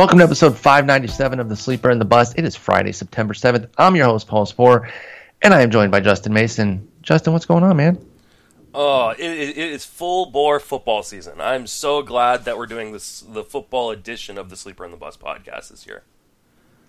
[0.00, 2.32] Welcome to episode 597 of The Sleeper and the Bust.
[2.38, 3.68] It is Friday, September 7th.
[3.76, 4.90] I'm your host, Paul Sporer,
[5.42, 6.88] and I am joined by Justin Mason.
[7.02, 8.02] Justin, what's going on, man?
[8.72, 11.38] Oh, it, it is full bore football season.
[11.38, 14.96] I'm so glad that we're doing this the football edition of the Sleeper and the
[14.96, 16.02] Bust podcast this year.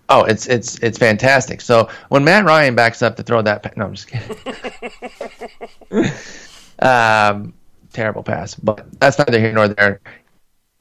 [0.07, 1.59] Oh, it's it's it's fantastic.
[1.59, 4.37] So when Matt Ryan backs up to throw that, no, I'm just kidding.
[6.79, 7.53] um,
[7.91, 9.99] terrible pass, but that's neither here nor there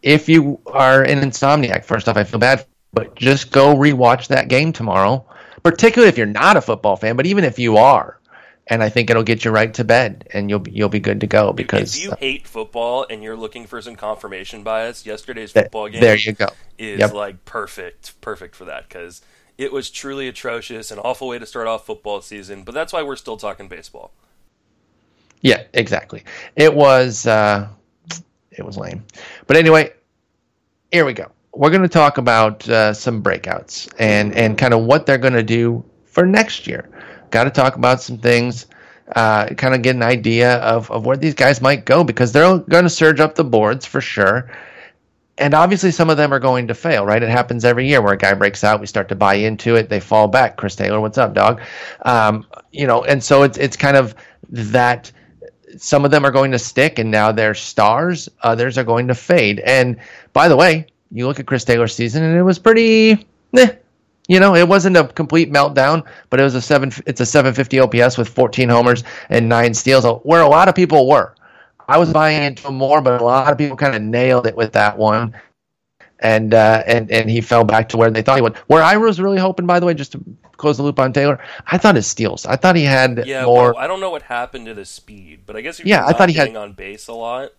[0.03, 4.49] if you are an insomniac, first off, I feel bad, but just go rewatch that
[4.49, 5.25] game tomorrow.
[5.63, 8.19] Particularly if you're not a football fan, but even if you are,
[8.67, 11.21] and I think it'll get you right to bed, and you'll be, you'll be good
[11.21, 11.53] to go.
[11.53, 16.01] Because if you hate football and you're looking for some confirmation bias, yesterday's football game
[16.01, 17.13] there you go is yep.
[17.13, 19.21] like perfect, perfect for that because
[19.59, 22.63] it was truly atrocious, an awful way to start off football season.
[22.63, 24.13] But that's why we're still talking baseball.
[25.43, 26.25] Yeah, exactly.
[26.57, 27.27] It was.
[27.27, 27.69] Uh,
[28.61, 29.05] it was lame.
[29.47, 29.93] But anyway,
[30.93, 31.31] here we go.
[31.53, 35.35] We're going to talk about uh, some breakouts and and kind of what they're going
[35.35, 36.89] to do for next year.
[37.31, 38.67] Got to talk about some things.
[39.17, 42.59] Uh, kind of get an idea of, of where these guys might go because they're
[42.59, 44.49] going to surge up the boards for sure.
[45.37, 47.21] And obviously, some of them are going to fail, right?
[47.21, 49.89] It happens every year where a guy breaks out, we start to buy into it,
[49.89, 50.57] they fall back.
[50.57, 51.61] Chris Taylor, what's up, dog?
[52.03, 54.15] Um, you know, and so it's it's kind of
[54.51, 55.11] that
[55.77, 58.29] some of them are going to stick and now they're stars.
[58.43, 59.61] Others are going to fade.
[59.61, 59.97] And
[60.33, 63.27] by the way, you look at Chris Taylor's season and it was pretty,
[63.57, 63.73] eh,
[64.29, 66.93] you know, it wasn't a complete meltdown, but it was a seven.
[67.07, 71.09] It's a 750 OPS with 14 homers and nine steals, where a lot of people
[71.09, 71.35] were.
[71.89, 74.73] I was buying into more, but a lot of people kind of nailed it with
[74.75, 75.35] that one
[76.21, 78.57] and uh, and and he fell back to where they thought he would.
[78.69, 81.43] Where I was really hoping, by the way, just to close the loop on Taylor,
[81.67, 82.47] I thought his steals.
[82.47, 83.73] I thought he had yeah, more.
[83.73, 86.29] Well, I don't know what happened to the speed, but I guess yeah, I thought
[86.29, 87.51] he had on base a lot.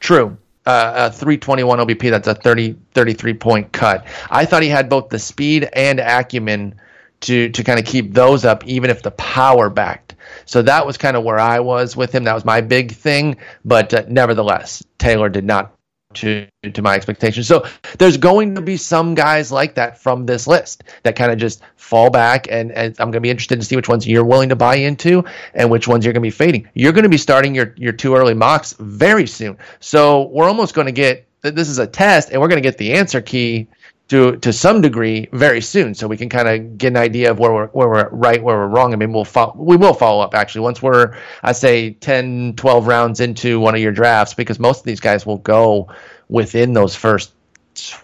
[0.00, 0.36] True.
[0.64, 4.06] Uh, a 321 OBP, that's a 30, 33 point cut.
[4.30, 6.76] I thought he had both the speed and acumen
[7.22, 10.14] to, to kind of keep those up, even if the power backed.
[10.44, 12.22] So that was kind of where I was with him.
[12.24, 13.36] That was my big thing.
[13.64, 15.74] But uh, nevertheless, Taylor did not
[16.14, 17.48] to to my expectations.
[17.48, 17.66] So
[17.98, 21.62] there's going to be some guys like that from this list that kind of just
[21.76, 24.48] fall back, and, and I'm going to be interested to see which ones you're willing
[24.48, 25.24] to buy into
[25.54, 26.68] and which ones you're going to be fading.
[26.74, 29.58] You're going to be starting your your two early mocks very soon.
[29.80, 32.78] So we're almost going to get this is a test, and we're going to get
[32.78, 33.68] the answer key
[34.12, 37.38] to to some degree very soon, so we can kind of get an idea of
[37.38, 38.92] where we're where we're right, where we're wrong.
[38.92, 42.86] I mean, we'll follow, we will follow up actually once we're I say 10, 12
[42.86, 45.88] rounds into one of your drafts because most of these guys will go
[46.28, 47.32] within those first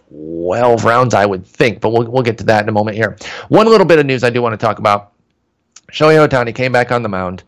[0.09, 1.83] 12 rounds, I would think.
[1.83, 3.19] But we'll we'll get to that in a moment here.
[3.49, 5.13] One little bit of news I do want to talk about:
[5.93, 7.43] Shohei Ohtani came back on the mound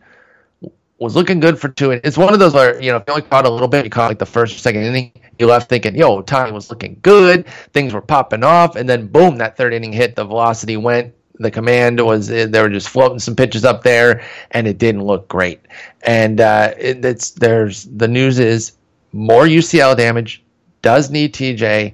[1.01, 1.91] was looking good for two.
[1.91, 3.83] And It's one of those where you know if you only caught a little bit,
[3.83, 7.47] you caught like the first second inning, you left thinking, "Yo, Tommy was looking good,
[7.73, 11.13] things were popping off," and then boom, that third inning hit, the velocity went.
[11.39, 15.27] The command was they were just floating some pitches up there, and it didn't look
[15.27, 15.61] great.
[16.03, 18.73] And uh, it, it's there's the news is
[19.11, 20.43] more UCL damage.
[20.83, 21.93] Does need TJ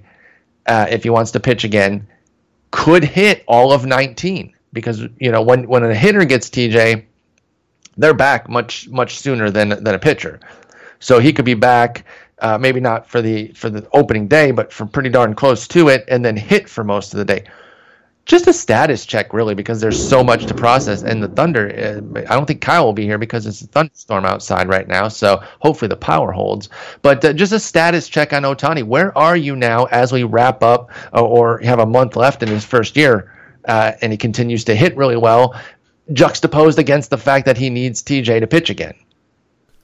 [0.66, 2.06] uh, if he wants to pitch again.
[2.72, 7.06] Could hit all of 19 because you know when when a hitter gets TJ
[7.98, 10.40] they're back much much sooner than than a pitcher.
[11.00, 12.06] So he could be back,
[12.40, 15.90] uh, maybe not for the for the opening day, but for pretty darn close to
[15.90, 17.44] it, and then hit for most of the day.
[18.28, 21.02] just a status check, really, because there's so much to process.
[21.02, 21.70] And the Thunder,
[22.16, 25.08] uh, I don't think Kyle will be here because it's a thunderstorm outside right now.
[25.08, 26.68] So hopefully the power holds.
[27.02, 28.84] But uh, just a status check on Otani.
[28.84, 32.50] Where are you now as we wrap up or, or have a month left in
[32.50, 33.34] his first year?
[33.66, 35.60] Uh, and he continues to hit really well,
[36.14, 38.96] juxtaposed against the fact that he needs TJ to pitch again.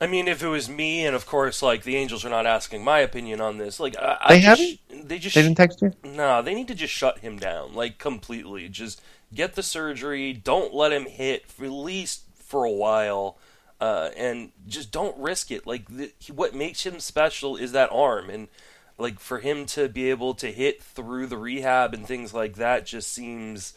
[0.01, 2.83] I mean, if it was me, and of course, like the Angels are not asking
[2.83, 3.79] my opinion on this.
[3.79, 4.79] Like, I, they I haven't.
[4.89, 5.93] Just, they just they didn't text you.
[6.03, 8.67] No, they need to just shut him down, like completely.
[8.67, 9.01] Just
[9.33, 10.33] get the surgery.
[10.33, 13.37] Don't let him hit at least for a while,
[13.79, 15.65] uh, and just don't risk it.
[15.65, 18.49] Like, the, what makes him special is that arm, and
[18.97, 22.85] like for him to be able to hit through the rehab and things like that
[22.85, 23.73] just seems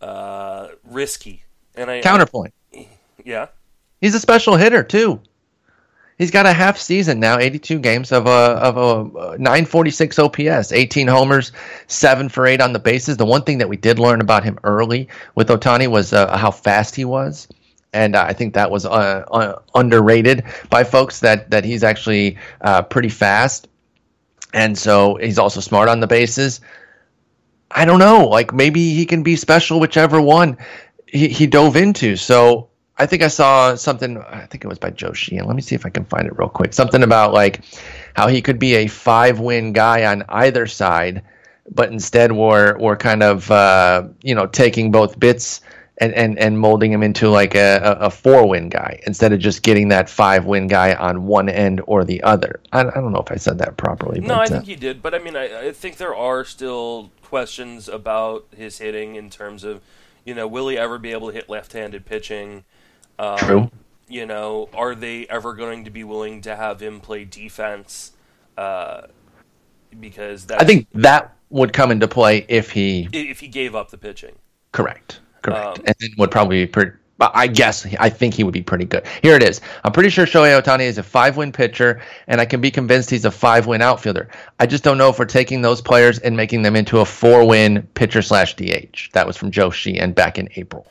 [0.00, 1.44] uh, risky.
[1.74, 2.54] And I counterpoint.
[2.74, 2.88] I,
[3.24, 3.48] yeah.
[4.00, 5.20] He's a special hitter too.
[6.18, 11.08] He's got a half season now, 82 games of a of a 946 OPS, 18
[11.08, 11.50] homers,
[11.88, 13.16] seven for eight on the bases.
[13.16, 16.52] The one thing that we did learn about him early with Otani was uh, how
[16.52, 17.48] fast he was,
[17.92, 21.18] and I think that was uh, uh, underrated by folks.
[21.18, 23.66] That that he's actually uh, pretty fast,
[24.52, 26.60] and so he's also smart on the bases.
[27.72, 30.58] I don't know, like maybe he can be special, whichever one
[31.14, 32.16] he, he dove into.
[32.16, 32.68] So
[32.98, 34.18] I think I saw something.
[34.18, 35.46] I think it was by Joe Sheehan.
[35.46, 36.74] Let me see if I can find it real quick.
[36.74, 37.60] Something about like
[38.14, 41.22] how he could be a five-win guy on either side,
[41.70, 45.60] but instead we're we're kind of uh, you know taking both bits
[45.98, 49.88] and, and, and molding him into like a, a four-win guy instead of just getting
[49.88, 52.60] that five-win guy on one end or the other.
[52.72, 54.20] I, I don't know if I said that properly.
[54.20, 55.02] No, but, I think uh, you did.
[55.02, 59.62] But I mean, I, I think there are still questions about his hitting in terms
[59.62, 59.80] of
[60.24, 62.64] you know will he ever be able to hit left-handed pitching.
[63.18, 63.70] Um, True.
[64.08, 68.12] You know, are they ever going to be willing to have him play defense?
[68.56, 69.06] Uh,
[69.98, 73.90] because that's, I think that would come into play if he if he gave up
[73.90, 74.36] the pitching.
[74.72, 76.92] correct, correct, Um, and then would probably be pretty.
[77.24, 79.06] But I guess I think he would be pretty good.
[79.22, 79.62] Here it is.
[79.82, 83.24] I'm pretty sure Shohei Otani is a five-win pitcher, and I can be convinced he's
[83.24, 84.28] a five-win outfielder.
[84.60, 87.88] I just don't know if we're taking those players and making them into a four-win
[87.94, 89.12] pitcher slash DH.
[89.14, 90.86] That was from Joe Sheehan back in April.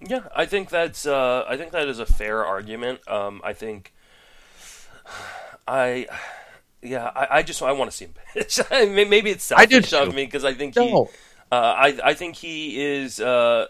[0.00, 3.06] Yeah, I think that's uh, I think that is a fair argument.
[3.06, 3.92] Um, I think
[5.68, 6.06] I
[6.80, 8.58] yeah I, I just I want to see him pitch.
[8.70, 11.06] Maybe it's I do selfish of me because I think he uh,
[11.52, 13.66] I I think he is uh,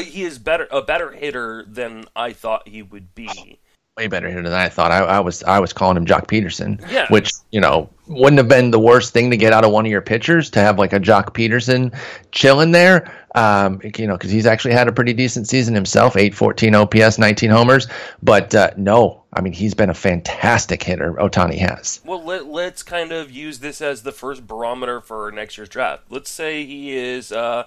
[0.00, 3.58] he is better a better hitter than I thought he would be.
[3.98, 4.90] way better hitter than I thought.
[4.92, 7.06] I, I was I was calling him Joc Pederson, Yeah.
[7.10, 9.90] which you know wouldn't have been the worst thing to get out of one of
[9.90, 11.94] your pitchers to have like a Joc Pederson
[12.32, 13.12] chilling there.
[13.34, 17.48] Um, you know, because he's actually had a pretty decent season himself, 814 OPS, 19
[17.48, 17.86] homers.
[18.22, 21.14] But uh, no, I mean he's been a fantastic hitter.
[21.14, 22.00] Otani has.
[22.04, 26.02] Well, let, let's kind of use this as the first barometer for next year's draft.
[26.10, 27.64] Let's say he is uh,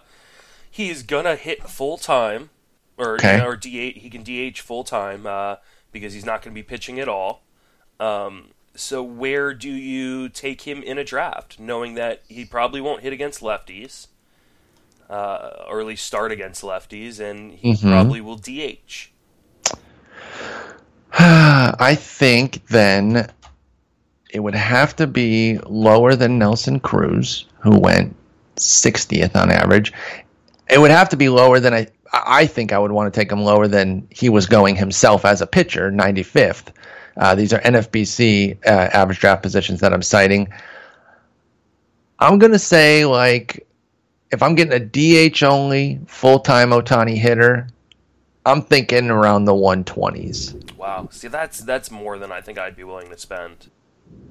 [0.75, 2.49] he's gonna hit full time,
[2.97, 3.39] or Okay.
[3.41, 3.97] or DH.
[4.01, 5.55] He can DH full time uh,
[5.93, 7.43] because he's not going to be pitching at all.
[7.99, 13.01] Um, so where do you take him in a draft, knowing that he probably won't
[13.03, 14.07] hit against lefties,
[15.09, 17.91] uh, or at least start against lefties, and he Mhm.
[17.91, 19.11] probably will DH.
[21.17, 23.29] I think then
[24.31, 28.13] it would have to be lower than Nelson Cruz, who went
[28.57, 29.93] 60th on average.
[30.69, 31.87] It would have to be lower than I.
[32.11, 35.41] I think I would want to take him lower than he was going himself as
[35.41, 36.67] a pitcher, 95th.
[37.17, 40.47] Uh, these are NFBC uh, average draft positions that I'm citing.
[42.19, 43.67] I'm gonna say like,
[44.31, 47.67] if I'm getting a DH only full time Otani hitter,
[48.45, 50.77] I'm thinking around the 120s.
[50.77, 53.69] Wow, see that's that's more than I think I'd be willing to spend.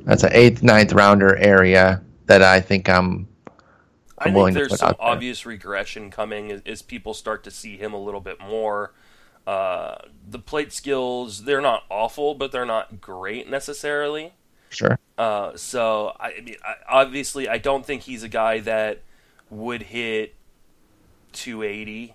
[0.05, 3.29] That's an eighth, ninth rounder area that I think I'm.
[4.18, 4.97] I I'm think there's some there.
[5.00, 8.92] obvious regression coming as, as people start to see him a little bit more.
[9.47, 9.97] Uh,
[10.28, 14.33] the plate skills, they're not awful, but they're not great necessarily.
[14.71, 14.99] Sure.
[15.18, 19.02] Uh, so, I, I mean, I, obviously, I don't think he's a guy that
[19.50, 20.35] would hit
[21.33, 22.14] 280,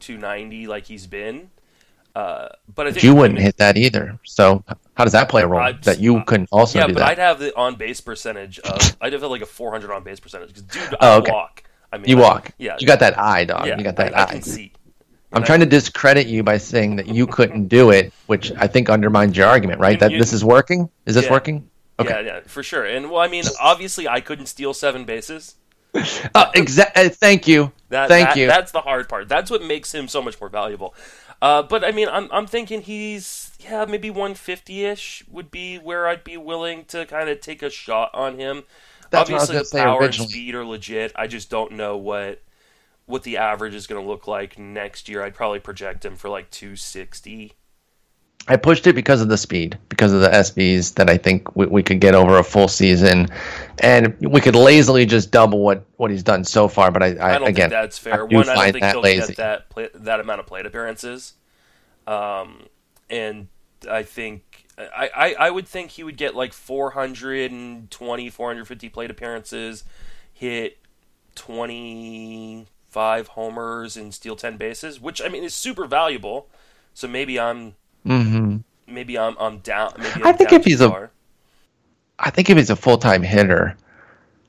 [0.00, 1.50] 290 like he's been.
[2.14, 4.18] Uh, but I think You wouldn't hit that either.
[4.24, 5.60] So how does that play a role?
[5.60, 7.08] I'd- that you couldn't also yeah, do Yeah, but that.
[7.10, 10.48] I'd have the on base percentage of I'd have like a 400 on base percentage
[10.48, 11.32] because dude, Oh, I okay.
[11.32, 11.62] walk.
[11.92, 12.50] I mean, you I- walk.
[12.58, 13.66] yeah, You got that eye, dog.
[13.66, 14.72] yeah, you got that I, I can see.
[15.32, 18.88] I'm trying to discredit you by saying that you couldn't do it, which I think
[18.88, 19.92] undermines your argument, right?
[19.92, 20.88] You- that you- this is working.
[21.06, 21.30] Is this Yeah.
[21.32, 21.68] working?
[22.00, 22.10] Okay.
[22.24, 22.84] Yeah, yeah, for sure.
[22.84, 25.56] And well, I mean, obviously, I couldn't steal seven bases.
[25.94, 27.72] Oh, exa- uh, thank you.
[27.88, 28.46] That, thank that- you.
[28.46, 29.28] That's the hard part.
[29.28, 30.94] That's what makes him so much more valuable.
[31.40, 36.06] Uh, but I mean, I'm I'm thinking he's yeah maybe 150 ish would be where
[36.08, 38.64] I'd be willing to kind of take a shot on him.
[39.10, 41.12] That's what I was Obviously, the power and speed are legit.
[41.16, 42.42] I just don't know what
[43.06, 46.28] what the average is going to look like next year, I'd probably project him for
[46.28, 47.54] like 260.
[48.48, 51.66] I pushed it because of the speed, because of the SBs that I think we,
[51.66, 53.28] we could get over a full season,
[53.80, 56.90] and we could lazily just double what, what he's done so far.
[56.90, 58.22] But I, I, I don't again, think that's fair.
[58.22, 59.26] I One, I don't think he'll lazy.
[59.28, 61.34] get that play, that amount of plate appearances,
[62.06, 62.64] um,
[63.10, 63.48] and
[63.88, 69.84] I think I, I, I would think he would get like 420, 450 plate appearances,
[70.32, 70.78] hit
[71.34, 76.48] 25 homers and steal 10 bases, which I mean is super valuable.
[76.94, 77.74] So maybe I'm
[78.08, 79.92] hmm maybe I'm I'm down.
[79.98, 81.10] Maybe I'm I think down if he's too a- far.
[82.18, 83.76] I think if he's a full time hitter,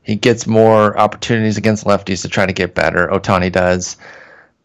[0.01, 3.07] he gets more opportunities against lefties to try to get better.
[3.07, 3.97] Otani does,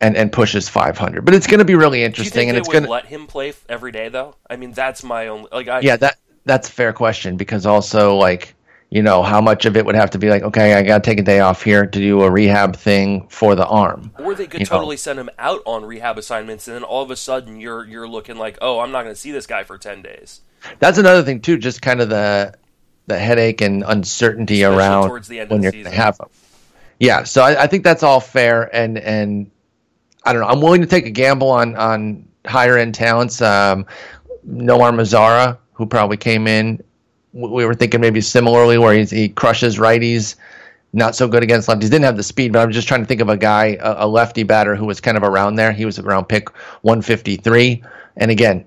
[0.00, 1.24] and and pushes 500.
[1.24, 3.26] But it's going to be really Do you interesting, and it's going to let him
[3.26, 4.36] play every day though?
[4.48, 5.68] I mean, that's my only like.
[5.68, 8.54] I, yeah that that's a fair question because also like
[8.94, 11.10] you know how much of it would have to be like okay I got to
[11.10, 14.12] take a day off here to do a rehab thing for the arm.
[14.20, 14.76] Or they could you know.
[14.76, 18.06] totally send him out on rehab assignments, and then all of a sudden you're you're
[18.06, 20.42] looking like, oh, I'm not going to see this guy for ten days.
[20.78, 22.54] That's another thing too, just kind of the
[23.08, 26.28] the headache and uncertainty Especially around towards the end when you're going to have them.
[27.00, 29.50] Yeah, so I, I think that's all fair, and and
[30.24, 30.48] I don't know.
[30.48, 33.42] I'm willing to take a gamble on on higher end talents.
[33.42, 33.86] Um,
[34.48, 36.80] Nomar Mazara, who probably came in,
[37.34, 40.36] we were thinking maybe similarly, where he's, he crushes righties.
[40.92, 41.90] Not so good against lefties.
[41.90, 44.06] Didn't have the speed, but I'm just trying to think of a guy, a, a
[44.06, 45.72] lefty batter who was kind of around there.
[45.72, 46.48] He was around pick
[46.82, 47.82] 153,
[48.16, 48.64] and again,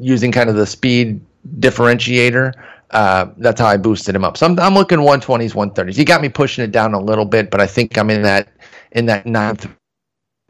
[0.00, 1.20] using kind of the speed
[1.60, 2.52] differentiator.
[2.90, 4.36] Uh, that's how I boosted him up.
[4.36, 5.94] So I'm, I'm looking 120s, 130s.
[5.94, 8.48] He got me pushing it down a little bit, but I think I'm in that
[8.90, 9.68] in that ninth,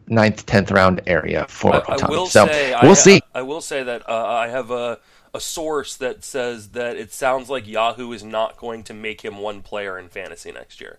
[0.09, 1.97] ninth, tenth round area for I.
[2.02, 3.21] I will so say, we'll I, see.
[3.35, 4.99] I, I will say that uh, I have a
[5.35, 9.39] a source that says that it sounds like Yahoo is not going to make him
[9.39, 10.99] one player in fantasy next year.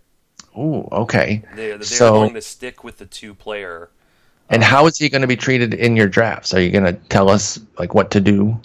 [0.58, 1.44] Ooh, okay.
[1.56, 3.90] They, they're So- going to stick with the two player.
[4.50, 6.54] And how is he going to be treated in your drafts?
[6.54, 8.60] Are you going to tell us like what to do?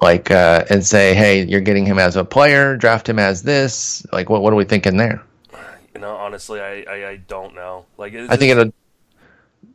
[0.00, 4.04] Like uh, and say, hey, you're getting him as a player, draft him as this.
[4.12, 5.22] Like, what what are we thinking there?
[5.94, 7.86] You know, honestly, I, I, I don't know.
[7.96, 8.72] Like, I think it'll.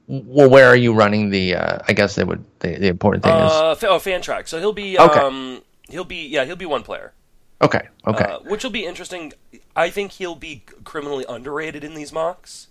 [0.08, 1.56] Well, where are you running the?
[1.56, 2.44] Uh, I guess they would.
[2.60, 4.48] The, the important thing is uh, fa- oh, Fantrax.
[4.48, 5.20] So he'll be Okay.
[5.20, 7.14] um he'll be yeah he'll be one player.
[7.62, 8.24] okay, okay.
[8.24, 9.34] Uh, which will be interesting.
[9.76, 12.68] I think he'll be criminally underrated in these mocks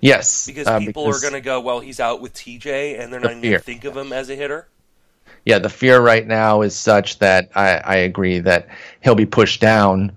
[0.00, 3.12] yes, because uh, people because- are going to go, well, he's out with TJ, and
[3.12, 4.68] they're The not going to think of him as a hitter.
[5.44, 8.68] Yeah, the fear right now is such that I, I agree that
[9.02, 10.12] he'll be pushed down,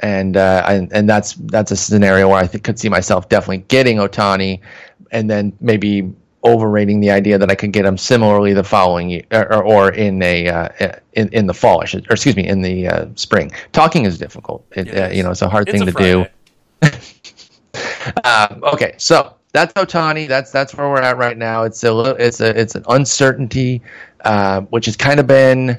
[0.00, 3.58] and uh, and and that's that's a scenario where I think, could see myself definitely
[3.68, 4.60] getting Otani,
[5.10, 6.12] and then maybe
[6.44, 10.22] overrating the idea that I could get them similarly the following year or, or in
[10.22, 10.68] a uh,
[11.14, 13.50] in in the fall, I should, or excuse me, in the uh, spring.
[13.72, 14.64] Talking is difficult.
[14.72, 16.26] It, uh, you know, it's a hard It's thing a to do.
[18.24, 20.26] Um, okay, so that's Otani.
[20.26, 21.64] That's that's where we're at right now.
[21.64, 23.82] It's a little, it's a it's an uncertainty,
[24.22, 25.78] uh, which has kind of been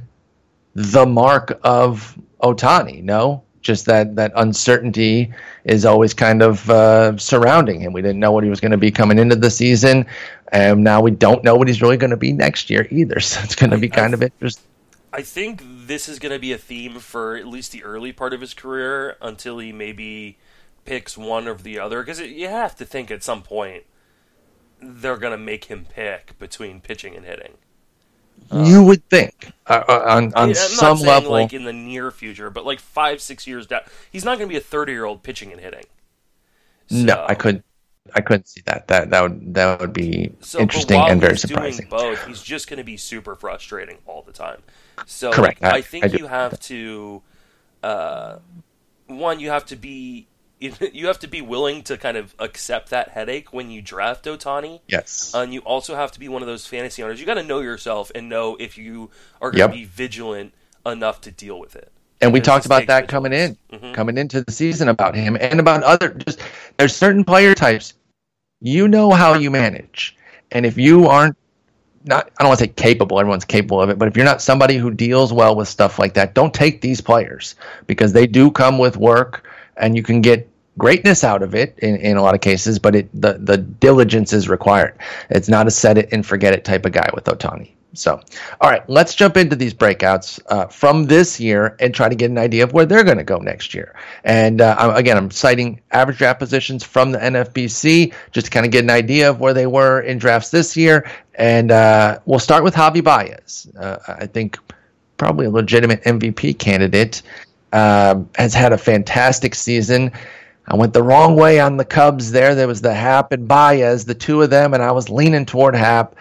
[0.76, 3.04] the mark of Otani.
[3.04, 5.32] No, just that that uncertainty
[5.64, 7.94] is always kind of uh, surrounding him.
[7.94, 10.08] We didn't know what he was going to be coming into the season,
[10.52, 13.20] and now we don't know what he's really going to be next year either.
[13.30, 14.66] So it's going to be kind of interesting.
[15.14, 18.34] I think this is going to be a theme for at least the early part
[18.34, 20.40] of his career until he maybe
[20.84, 22.02] picks one or the other.
[22.02, 23.84] Because you have to think at some point
[24.82, 27.54] they're going to make him pick between pitching and hitting.
[28.52, 31.32] You would think uh, uh, on on I- I'm some not saying level.
[31.32, 33.82] like in the near future, but like five, six years down,
[34.12, 35.86] he's not going to be a 30 year old pitching and hitting.
[36.90, 37.64] no, I couldn't.
[38.16, 38.88] I couldn't see that.
[38.88, 41.88] That that would that would be So, interesting and very he's surprising.
[41.90, 44.64] Doing both, he's just going to be super frustrating all the time.
[45.06, 45.62] So, Correct.
[45.62, 47.22] like, I- I, think I you have to,
[47.84, 48.38] uh,
[49.06, 50.28] one, you have to be,
[50.94, 54.82] you have to be willing to kind of accept that headache when you draft Otani.
[54.88, 55.32] Yes.
[55.34, 57.20] And you also have to be one of those fantasy owners.
[57.20, 59.10] You got to know yourself and know if you
[59.42, 59.84] are going to Yep.
[59.84, 60.54] be vigilant
[60.86, 61.92] enough to deal with it.
[62.22, 63.58] and we talked about that coming in.
[63.72, 63.94] Mhm.
[63.94, 66.10] coming into the season about him and about other.
[66.10, 66.42] Just
[66.78, 67.94] there's certain player types,
[68.60, 70.18] you know how you manage,
[70.52, 71.38] and if you aren't
[72.04, 73.20] not, I don't want to say capable.
[73.22, 76.16] Everyone's capable of it, but if you're not somebody who deals well with stuff like
[76.16, 77.56] that, don't take these players
[77.88, 79.48] because they do come with work,
[79.78, 80.49] and you can get
[80.80, 84.34] greatness out of it in, in a lot of cases, but it the the diligence
[84.34, 84.98] is required.
[85.30, 87.74] It's not a set it and forget it type of guy with Otani.
[87.94, 88.22] So,
[88.62, 92.30] all right, let's jump into these breakouts uh, from this year and try to get
[92.30, 93.96] an idea of where they're going to go next year.
[94.24, 98.72] And uh, again, I'm citing average draft positions from the NFBC just to kind of
[98.72, 101.10] get an idea of where they were in drafts this year.
[101.34, 103.68] And uh, we'll start with Javi Baez.
[103.78, 104.60] Uh, I think
[105.18, 107.22] probably a legitimate MVP candidate.
[107.72, 110.12] Um, has had a fantastic season.
[110.70, 112.54] I went the wrong way on the Cubs there.
[112.54, 115.76] There was the Happ and Baez, the two of them, and I was leaning toward
[115.76, 116.16] Happ.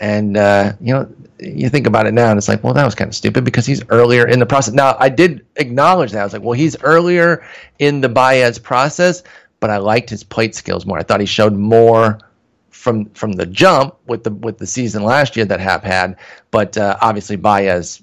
[0.00, 2.96] And uh, you know, you think about it now, and it's like, well, that was
[2.96, 4.74] kind of stupid because he's earlier in the process.
[4.74, 6.20] Now, I did acknowledge that.
[6.20, 7.46] I was like, well, he's earlier
[7.78, 9.22] in the Baez process,
[9.60, 10.98] but I liked his plate skills more.
[10.98, 12.18] I thought he showed more
[12.70, 16.16] from from the jump with the with the season last year that Happ had,
[16.50, 18.02] but uh, obviously Baez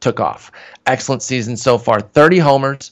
[0.00, 0.50] took off.
[0.86, 2.00] Excellent season so far.
[2.00, 2.90] 30 homers,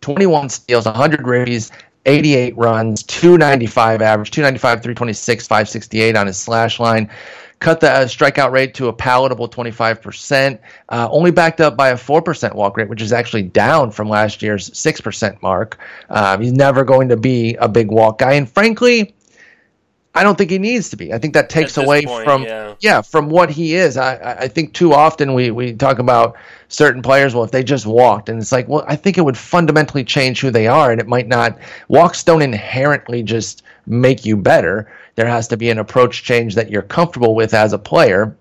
[0.00, 1.72] 21 steals, 100 ribbies,
[2.06, 7.10] 88 runs, 295 average, 295, 326, 568 on his slash line.
[7.58, 10.58] Cut the uh, strikeout rate to a palatable 25%,
[10.90, 14.42] uh, only backed up by a 4% walk rate, which is actually down from last
[14.42, 15.78] year's 6% mark.
[16.10, 18.34] Um, he's never going to be a big walk guy.
[18.34, 19.15] And frankly,
[20.16, 21.12] I don't think he needs to be.
[21.12, 22.74] I think that takes away point, from yeah.
[22.80, 23.02] yeah.
[23.02, 23.98] from what he is.
[23.98, 26.36] I, I think too often we, we talk about
[26.68, 27.34] certain players.
[27.34, 30.40] Well, if they just walked, and it's like, well, I think it would fundamentally change
[30.40, 31.58] who they are, and it might not.
[31.88, 34.90] Walks don't inherently just make you better.
[35.16, 38.34] There has to be an approach change that you're comfortable with as a player.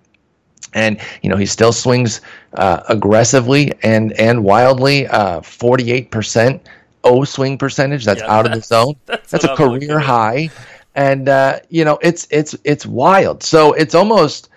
[0.73, 2.19] And you know he still swings
[2.53, 5.07] uh, aggressively and and wildly.
[5.43, 6.67] Forty eight percent
[7.05, 8.03] O swing percentage.
[8.03, 8.95] That's Yeah, out of the zone.
[9.05, 10.49] that's That's, what a I'm career high
[10.95, 13.43] and uh, you know it's it's it's wild.
[13.43, 14.49] So it's almost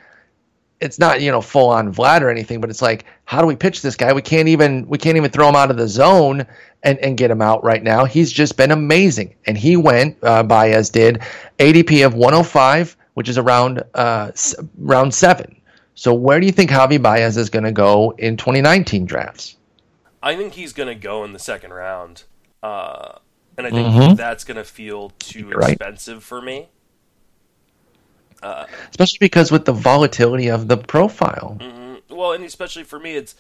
[0.81, 3.57] it's not you know full on Vlad or anything, but it's like how do we
[3.57, 4.13] pitch this guy?
[4.13, 6.47] We can't even we can't even throw him out of the zone
[6.83, 8.05] and and get him out right now.
[8.05, 11.21] He's just been amazing, and he went uh, Baez did
[11.59, 14.31] ADP of 105, which is around uh,
[14.79, 15.61] round seven.
[15.95, 19.57] So where do you think Javi Baez is going to go in 2019 drafts?
[20.23, 22.23] I think he's going to go in the second round.
[22.63, 23.19] Uh,
[23.59, 24.17] and I think Mhm.
[24.17, 25.73] that's going to feel too You're right.
[25.73, 26.69] expensive for me.
[28.43, 31.59] Especially because with the volatility of the profile.
[31.61, 32.03] Mhm.
[32.09, 33.35] Well, and especially for me, it's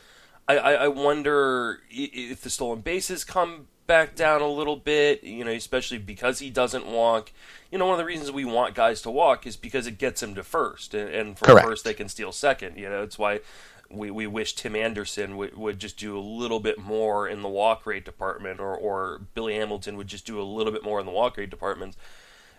[0.48, 5.22] I, I, I wonder if the stolen bases come back down a little bit.
[5.22, 7.30] You know, especially because he doesn't walk.
[7.70, 10.22] You know, one of the reasons we want guys to walk is because it gets
[10.22, 11.66] him to first, and, and from Correct.
[11.68, 12.76] first they can steal second.
[12.76, 13.40] You know, it's why
[13.90, 17.48] we, we wish Tim Anderson would, would just do a little bit more in the
[17.48, 21.06] walk rate department, or, or Billy Hamilton would just do a little bit more in
[21.06, 21.96] the walk rate department.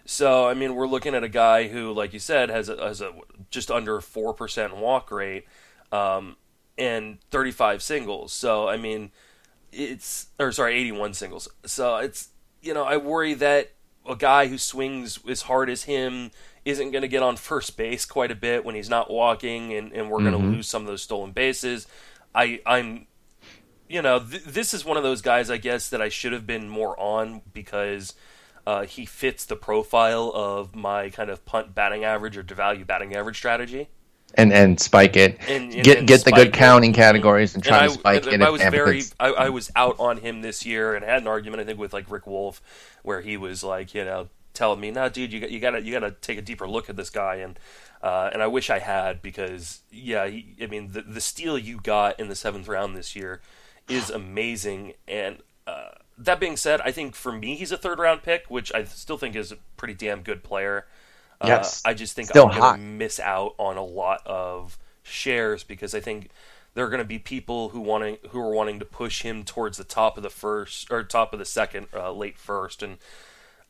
[0.06, 3.00] So I mean, we're looking at a guy who, like you said, has a, has
[3.00, 3.14] a
[3.52, 5.46] just under four percent walk rate,
[5.92, 6.36] um,
[6.80, 8.34] and thirty five singles.
[8.34, 9.12] So I mean,
[9.72, 11.48] it's or sorry, eighty one singles.
[11.66, 12.30] So it's
[12.62, 13.72] you know I worry that
[14.10, 16.32] a guy who swings as hard as him
[16.66, 19.94] isn't going to get on first base quite a bit when he's not walking, and,
[19.94, 21.88] and we're going to lose some of those stolen bases.
[22.34, 23.08] I I'm
[23.88, 26.46] you know th- this is one of those guys I guess that I should have
[26.46, 28.14] been more on because
[28.68, 33.16] uh, he fits the profile of my kind of punt batting average or devalue batting
[33.16, 33.90] average strategy.
[34.36, 35.38] And and spike it.
[35.48, 36.54] And- and- get and get the good it.
[36.54, 38.42] counting categories and try to spike I, it.
[38.42, 41.62] I was very, I, I was out on him this year, and had an argument
[41.62, 42.62] I think with like Rick Wolf,
[43.04, 45.82] where he was like, you know, telling me, "No, dude, you got, you got to,
[45.82, 47.60] you got to take a deeper look at this guy," and
[48.02, 51.80] uh, and I wish I had because, yeah, he, I mean, the the steal you
[51.82, 53.42] got in the seventh round this year
[53.88, 58.24] is amazing, and uh, that being said, I think for me he's a third round
[58.24, 60.86] pick, which I still think is a pretty damn good player.
[61.42, 61.82] Uh, Yes.
[61.86, 65.96] I just think Still I'm going to miss out on a lot of shares because
[65.96, 66.30] I think
[66.74, 69.78] there are going to be people who wanting who are wanting to push him towards
[69.78, 72.98] the top of the first or top of the second, uh, late first, and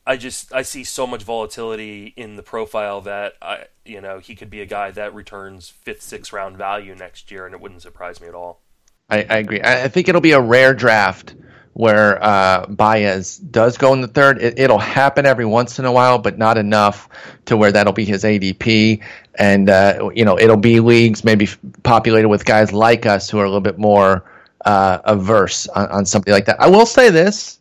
[0.06, 4.36] I just I see so much volatility in the profile that I you know he
[4.36, 7.82] could be a guy that returns fifth, sixth round value next year, and it wouldn't
[7.82, 8.62] surprise me at all.
[9.10, 9.62] I, I agree.
[9.62, 11.36] I, I think it'll be a rare draft
[11.80, 14.42] where uh, Baez does go in the third.
[14.42, 17.08] It, it'll happen every once in a while, but not enough
[17.46, 19.02] to where that'll be his ADP.
[19.36, 21.48] And uh, you know, it'll be leagues maybe
[21.84, 24.30] populated with guys like us who are a little bit more
[24.65, 26.60] uh, averse on, on something like that.
[26.60, 27.60] I will say this.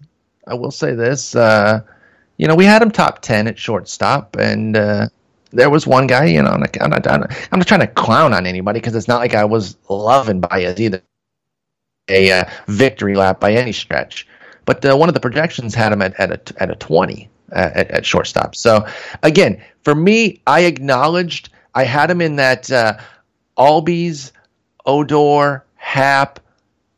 [0.49, 1.37] I will say this.
[1.37, 1.83] Uh,
[2.39, 5.09] you know, we had him top ten at shortstop, and uh,
[5.53, 6.25] there was one guy.
[6.25, 9.07] You know, I'm not, I'm not, I'm not trying to clown on anybody because it's
[9.07, 11.01] not like I was loving Baez either
[12.09, 14.27] a uh, victory lap by any stretch.
[14.65, 17.71] But uh, one of the projections had him at, at a at a twenty uh,
[17.75, 18.55] at, at shortstop.
[18.55, 18.87] So
[19.23, 22.99] again, for me, I acknowledged I had him in that uh,
[23.57, 24.33] Albies,
[24.85, 26.41] Odor, Happ,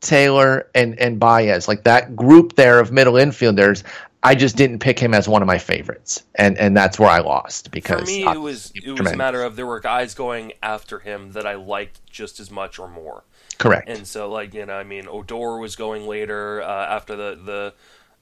[0.01, 3.83] Taylor, and and Baez, like that group there of middle infielders.
[4.23, 7.19] I just didn't pick him as one of my favorites, and and that's where I
[7.19, 10.53] lost because For me, it was it was a matter of there were guys going
[10.61, 13.23] after him that I liked just as much or more.
[13.53, 13.89] Correct.
[13.89, 17.73] And so, like you know, I mean, Odor was going later uh, after the, the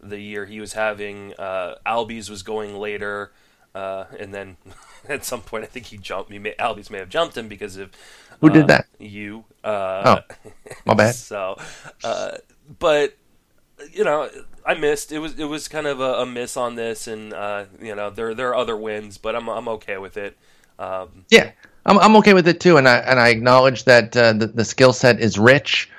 [0.01, 1.33] the year he was having.
[1.37, 3.31] Uh, Albies was going later,
[3.75, 4.57] uh, and then
[5.09, 6.31] at some point, I think he jumped.
[6.31, 7.91] He may, Albies may have jumped him because of
[8.41, 8.87] Who did uh, that?
[8.99, 9.45] You.
[9.63, 10.51] Uh, Oh,
[10.85, 11.15] my bad.
[11.15, 11.57] So,
[12.03, 12.37] uh,
[12.79, 13.17] but
[13.93, 14.29] you know,
[14.65, 15.11] I missed.
[15.11, 18.09] It was it was kind of a, a miss on this, and uh, you know,
[18.09, 20.37] there there are other wins, but I'm I'm okay with it.
[20.77, 21.51] Um, yeah,
[21.85, 24.65] I'm I'm okay with it too, and I and I acknowledge that uh, the the
[24.65, 25.89] skill set is rich,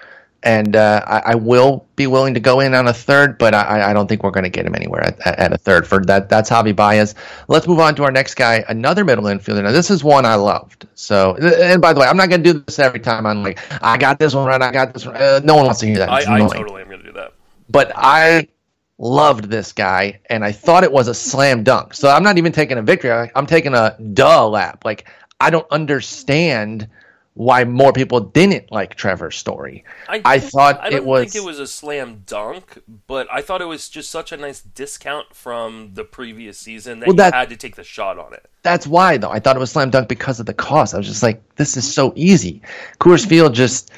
[0.43, 3.91] and uh, I, I, will be willing to go in on a third, but I,
[3.91, 5.87] I don't think we're going to get him anywhere at, at, a third.
[5.87, 7.15] For that, that's Javi Baez.
[7.49, 9.63] Let's move on to our next guy, another middle infielder.
[9.63, 10.87] Now, this is one I loved.
[10.95, 13.27] So, and by the way, I'm not going to do this every time.
[13.27, 14.61] I'm like, I got this one right.
[14.61, 15.17] I got this one.
[15.17, 16.09] Uh, no one wants to hear that.
[16.09, 17.35] I, I totally am going to do that.
[17.69, 18.49] But I
[18.99, 21.95] loved this guy, and I thought it was a slam dunk.
[21.95, 23.31] So I'm not even taking a victory.
[23.35, 24.85] I'm taking a duh lap.
[24.85, 25.07] Like
[25.41, 26.89] I don't understand
[27.35, 29.85] why more people didn't like Trevor's story.
[30.09, 31.33] I, I thought I it was.
[31.33, 34.61] think it was a slam dunk, but I thought it was just such a nice
[34.61, 38.35] discount from the previous season that well, that, you had to take the shot on
[38.35, 38.47] it.
[38.63, 39.31] That's why, though.
[39.31, 40.93] I thought it was slam dunk because of the cost.
[40.93, 42.63] I was just like, this is so easy.
[42.99, 43.93] Coors Field just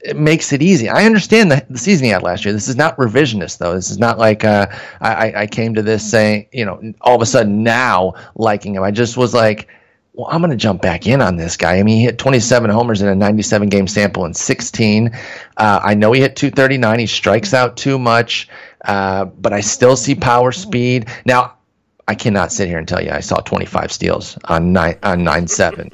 [0.00, 0.88] it makes it easy.
[0.88, 2.54] I understand the, the season he had last year.
[2.54, 3.74] This is not revisionist, though.
[3.74, 4.66] This is not like uh,
[5.00, 8.82] I, I came to this saying, you know, all of a sudden now liking him.
[8.82, 9.68] I just was like,
[10.18, 11.78] well, I'm going to jump back in on this guy.
[11.78, 15.12] I mean, he hit 27 homers in a 97 game sample in 16.
[15.56, 16.98] Uh, I know he hit 239.
[16.98, 18.48] He strikes out too much,
[18.84, 21.08] uh, but I still see power speed.
[21.24, 21.54] Now,
[22.08, 25.92] I cannot sit here and tell you I saw 25 steals on nine on seven.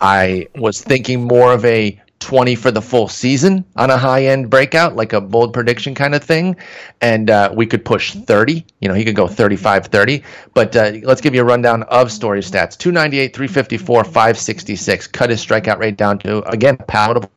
[0.00, 4.50] I was thinking more of a 20 for the full season on a high end
[4.50, 6.56] breakout, like a bold prediction kind of thing.
[7.00, 8.64] And uh, we could push 30.
[8.80, 10.22] You know, he could go 35 30.
[10.54, 15.06] But uh, let's give you a rundown of story stats 298, 354, 566.
[15.08, 17.30] Cut his strikeout rate down to, again, palatable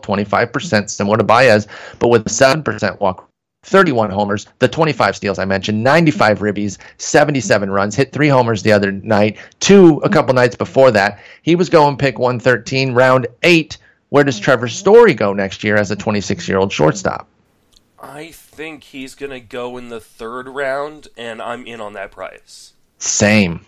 [0.00, 3.28] 25%, similar to Baez, but with a 7% walk
[3.64, 8.72] 31 homers, the 25 steals I mentioned, 95 ribbies, 77 runs, hit three homers the
[8.72, 11.20] other night, two a couple nights before that.
[11.42, 13.78] He was going pick 113, round eight
[14.12, 17.26] where does Trevor Story go next year as a 26 year old shortstop?
[17.98, 22.10] I think he's going to go in the third round, and I'm in on that
[22.10, 22.74] price.
[22.98, 23.64] Same,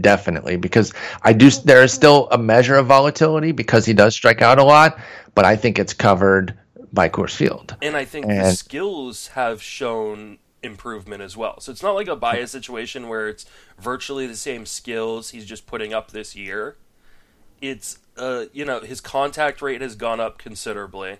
[0.00, 1.50] definitely, because I do.
[1.50, 4.98] There is still a measure of volatility because he does strike out a lot,
[5.34, 6.54] but I think it's covered
[6.94, 7.76] by Coors Field.
[7.82, 11.60] And I think and, the skills have shown improvement as well.
[11.60, 13.44] So it's not like a Baez situation where it's
[13.78, 16.76] virtually the same skills he's just putting up this year.
[17.62, 21.18] It's uh, you know, his contact rate has gone up considerably.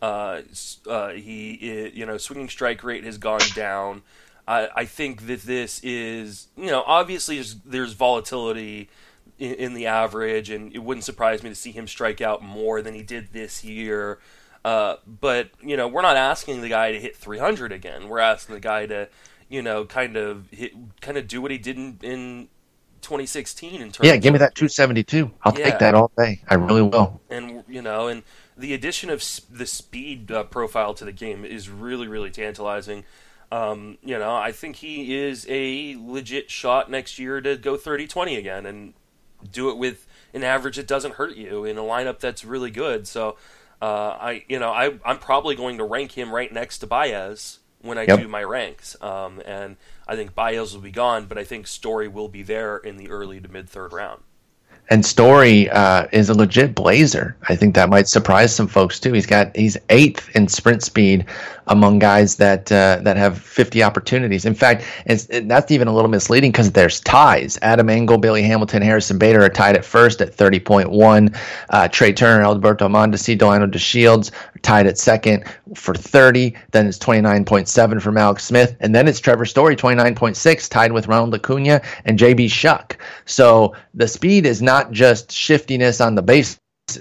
[0.00, 0.42] Uh,
[0.88, 4.02] uh, he, you know, swinging strike rate has gone down.
[4.46, 8.90] I, I think that this is, you know, obviously there's, there's volatility
[9.38, 12.82] in, in, the average, and it wouldn't surprise me to see him strike out more
[12.82, 14.18] than he did this year.
[14.64, 18.08] Uh, but you know, we're not asking the guy to hit 300 again.
[18.08, 19.08] We're asking the guy to,
[19.48, 22.48] you know, kind of hit, kind of do what he did in, in
[23.04, 23.98] 2016 in terms.
[24.02, 25.30] Yeah, give me that 272.
[25.42, 25.64] I'll yeah.
[25.64, 26.40] take that all day.
[26.48, 27.20] I really will.
[27.30, 28.22] And you know, and
[28.56, 33.04] the addition of the speed uh, profile to the game is really, really tantalizing.
[33.52, 38.38] Um, you know, I think he is a legit shot next year to go 30-20
[38.38, 38.94] again and
[39.50, 43.06] do it with an average that doesn't hurt you in a lineup that's really good.
[43.06, 43.36] So,
[43.80, 47.60] uh, I, you know, I, I'm probably going to rank him right next to Baez
[47.82, 48.20] when I yep.
[48.20, 48.96] do my ranks.
[49.00, 52.76] Um, and I think Baez will be gone, but I think Story will be there
[52.76, 54.22] in the early to mid third round.
[54.90, 57.36] And Story uh, is a legit blazer.
[57.48, 59.12] I think that might surprise some folks too.
[59.12, 61.24] He's got he's eighth in sprint speed
[61.68, 64.44] among guys that uh, that have 50 opportunities.
[64.44, 67.58] In fact, it, that's even a little misleading because there's ties.
[67.62, 71.36] Adam Engel, Billy Hamilton, Harrison Bader are tied at first at 30.1.
[71.70, 75.44] Uh, Trea Turner, Alberto Mondesi, Delino DeShields are tied at second
[75.74, 76.54] for 30.
[76.72, 81.34] Then it's 29.7 for Mallex Smith, and then it's Trevor Story 29.6, tied with Ronald
[81.34, 82.98] Acuna and JB Shuck.
[83.24, 86.58] So the speed is not just shiftiness on the base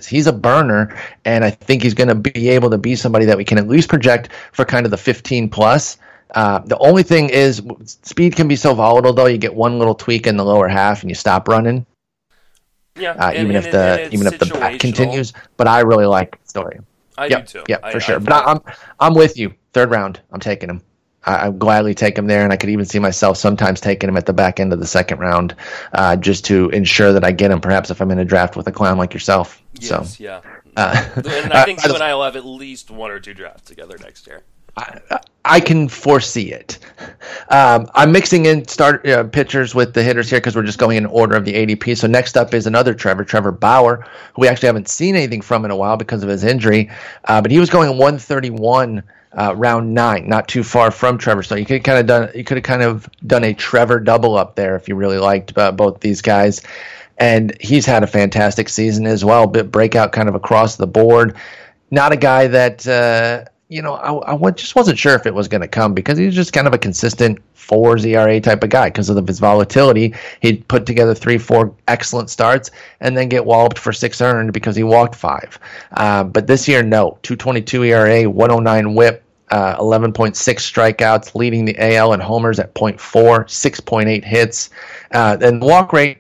[0.08, 3.38] he's a burner, and I think he's going to be able to be somebody that
[3.38, 5.98] we can at least project for kind of the 15 plus.
[6.34, 9.14] Uh, the only thing is, speed can be so volatile.
[9.14, 11.86] Though you get one little tweak in the lower half and you stop running.
[12.96, 15.34] Yeah, uh, and, even and, if the even if the back continues.
[15.58, 16.80] But I really like the story.
[17.18, 17.66] I yep, do too.
[17.68, 18.16] Yeah, for I, sure.
[18.16, 18.62] I, but I, I'm
[19.00, 19.54] I'm with you.
[19.74, 20.82] Third round, I'm taking him.
[21.26, 24.18] I, would gladly take him there, and I could even see myself sometimes taking him
[24.18, 25.56] at the back end of the second round,
[25.94, 27.62] uh, just to ensure that I get him.
[27.62, 29.62] Perhaps if I'm in a draft with a clown like yourself.
[29.80, 30.42] Yes, so, yeah.
[30.76, 33.68] Uh, and I think you and I will have at least one or two drafts
[33.68, 34.44] together next year.
[34.76, 36.80] I, I can foresee it.
[37.50, 40.98] Um, I'm mixing in start uh, pitchers with the hitters here because we're just going
[40.98, 41.98] in order of the ADP.
[41.98, 45.66] So next up is another Trevor, Trevor Bauer, who we actually haven't seen anything from
[45.66, 46.90] in a while because of his injury.
[47.26, 49.04] Uh, but he was going 131
[49.34, 51.44] uh, round nine, not too far from Trevor.
[51.44, 54.36] So you could kind of done you could have kind of done a Trevor double
[54.36, 56.62] up there if you really liked uh, both these guys.
[57.18, 61.36] And he's had a fantastic season as well, bit breakout kind of across the board.
[61.92, 65.48] Not a guy that uh, you know, I, I just wasn't sure if it was
[65.48, 68.90] going to come because he's just kind of a consistent fours ERA type of guy
[68.90, 70.14] because of his volatility.
[70.42, 72.70] He'd put together three, four excellent starts
[73.00, 75.58] and then get walloped for six earned because he walked five.
[75.92, 77.18] Uh, but this year, no.
[77.24, 79.23] 222 ERA, 109 whip,
[79.54, 84.72] uh, 11.6 strikeouts, leading the AL in homers at 0.4, 6.8 hits.
[85.12, 86.18] Uh, and walk rate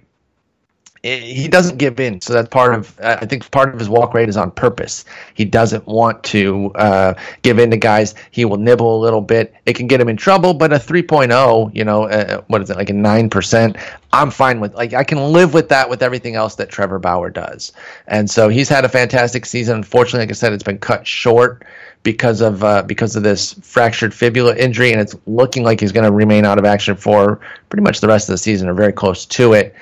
[1.03, 2.21] he doesn't give in.
[2.21, 5.03] So that's part of I think part of his walk rate is on purpose.
[5.33, 8.15] He doesn't want to uh, give in to guys.
[8.31, 9.53] He will nibble a little bit.
[9.65, 12.89] It can get him in trouble, but a 3.0, you know, what is it like
[12.89, 13.75] a nine percent?
[14.13, 17.29] I'm fine with like I can live with that with everything else that Trevor Bauer
[17.29, 17.73] does.
[18.07, 19.75] And so he's had a fantastic season.
[19.75, 21.65] Unfortunately, like I said, it's been cut short
[22.03, 26.05] because of uh, because of this fractured fibula injury, and it's looking like he's going
[26.05, 27.39] to remain out of action for
[27.69, 29.73] pretty much the rest of the season or very close to it.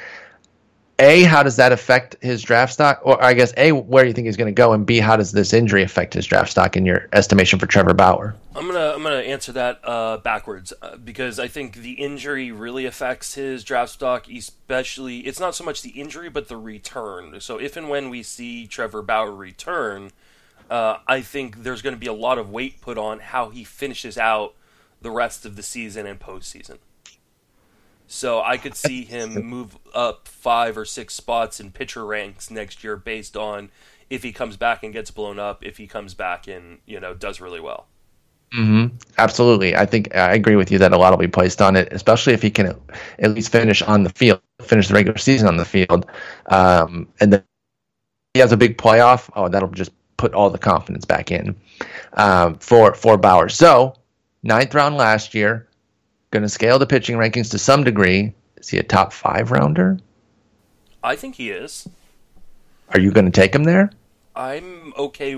[1.00, 3.02] A, how does that affect his draft stock?
[3.04, 5.18] Or I guess A, where do you think he's going to go, and B, how
[5.18, 8.36] does this injury affect his draft stock in your estimation for Trevor Bauer?
[8.56, 12.86] I'm gonna I'm gonna answer that uh, backwards uh, because I think the injury really
[12.86, 14.30] affects his draft stock.
[14.30, 17.42] Especially, it's not so much the injury but the return.
[17.42, 20.12] So if and when we see Trevor Bauer return,
[20.72, 23.66] uh, I think there's going to be a lot of weight put on how he
[23.66, 24.56] finishes out
[25.02, 26.78] the rest of the season and postseason.
[28.08, 32.86] So I could see him move up five or six spots in pitcher ranks next
[32.86, 33.70] year based on
[34.10, 37.14] if he comes back and gets blown up, if he comes back and you know
[37.14, 37.88] does really well.
[38.58, 38.96] Mm-hmm.
[39.18, 41.90] Absolutely, I think I agree with you that a lot will be placed on it,
[41.92, 42.76] especially if he can
[43.20, 46.06] at least finish on the field, finish the regular season on the field,
[46.48, 47.44] um, and then
[48.34, 49.30] he has a big playoff.
[49.36, 51.56] Oh, that'll just put all the confidence back in
[52.14, 53.50] um, for for Bauer.
[53.50, 53.96] So
[54.44, 55.68] ninth round last year,
[56.30, 58.34] going to scale the pitching rankings to some degree.
[58.58, 59.98] Is he a top five rounder?
[61.04, 61.90] I think he is.
[62.90, 63.90] Are you going to take him there?
[64.36, 65.36] I'm okay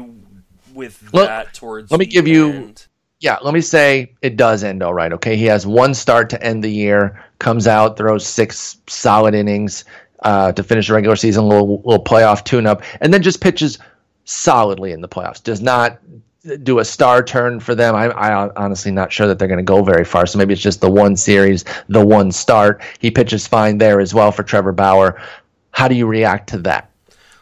[0.73, 1.89] with let, that towards.
[1.89, 2.35] Let me give end.
[2.35, 2.73] you.
[3.21, 5.13] Yeah, let me say it does end all right.
[5.13, 7.23] Okay, he has one start to end the year.
[7.39, 9.85] Comes out, throws six solid innings
[10.23, 13.77] uh, to finish the regular season, little little playoff tune up, and then just pitches
[14.25, 15.41] solidly in the playoffs.
[15.41, 15.99] Does not
[16.63, 17.95] do a star turn for them.
[17.95, 20.25] I, I honestly not sure that they're going to go very far.
[20.25, 22.81] So maybe it's just the one series, the one start.
[22.99, 25.21] He pitches fine there as well for Trevor Bauer.
[25.71, 26.89] How do you react to that?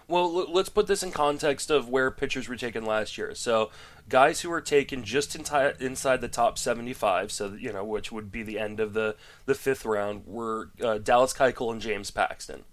[0.08, 3.34] Well, let's put this in context of where pitchers were taken last year.
[3.34, 3.72] So,
[4.10, 8.44] guys who were taken just inside the top 75, so you know, which would be
[8.44, 9.16] the end of the
[9.46, 12.66] the fifth round, were uh, Dallas Keuchel and James Paxton.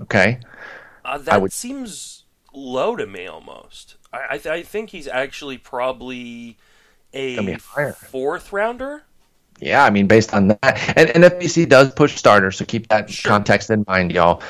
[0.00, 0.40] Okay,
[1.04, 1.52] uh, that would...
[1.52, 2.23] seems
[2.54, 3.96] low to me almost.
[4.12, 6.56] I, I, think he's actually probably
[7.12, 9.02] a fourth rounder.
[9.60, 13.10] Yeah, I mean, based on that, and, and FBC does push starters, so keep that
[13.10, 13.28] sure.
[13.28, 14.42] context in mind, y'all.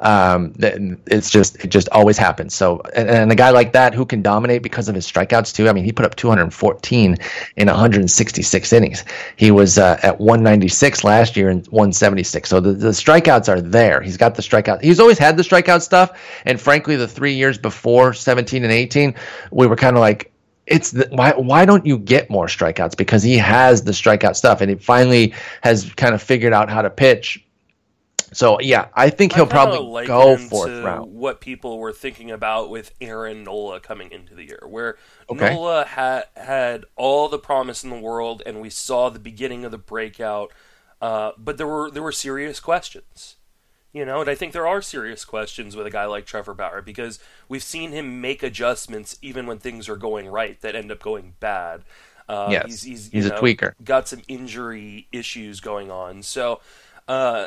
[0.00, 2.54] Um, it's just it just always happens.
[2.54, 5.68] So, and, and, a guy like that who can dominate because of his strikeouts too.
[5.68, 7.16] I mean, he put up 214
[7.56, 9.04] in 166 innings.
[9.34, 12.48] He was uh, at 196 last year and 176.
[12.48, 14.00] So the, the strikeouts are there.
[14.00, 14.82] He's got the strikeout.
[14.82, 16.16] He's always had the strikeout stuff.
[16.44, 19.16] And frankly, the three years before 17 and 18,
[19.50, 20.32] we were kind of like,
[20.68, 24.60] it's the, why why don't you get more strikeouts because he has the strikeout stuff
[24.60, 25.32] and he finally
[25.62, 27.42] has kind of figured out how to pitch
[28.32, 31.12] so yeah, I think he'll I probably go fourth round.
[31.12, 34.96] What people were thinking about with Aaron Nola coming into the year, where
[35.30, 35.54] okay.
[35.54, 39.70] Nola had had all the promise in the world, and we saw the beginning of
[39.70, 40.52] the breakout,
[41.00, 43.36] uh, but there were there were serious questions.
[43.90, 46.82] You know, and I think there are serious questions with a guy like Trevor Bauer
[46.82, 51.02] because we've seen him make adjustments even when things are going right that end up
[51.02, 51.84] going bad.
[52.28, 53.72] Uh, yes, he's, he's, he's a tweaker.
[53.82, 56.60] Got some injury issues going on, so
[57.08, 57.46] uh,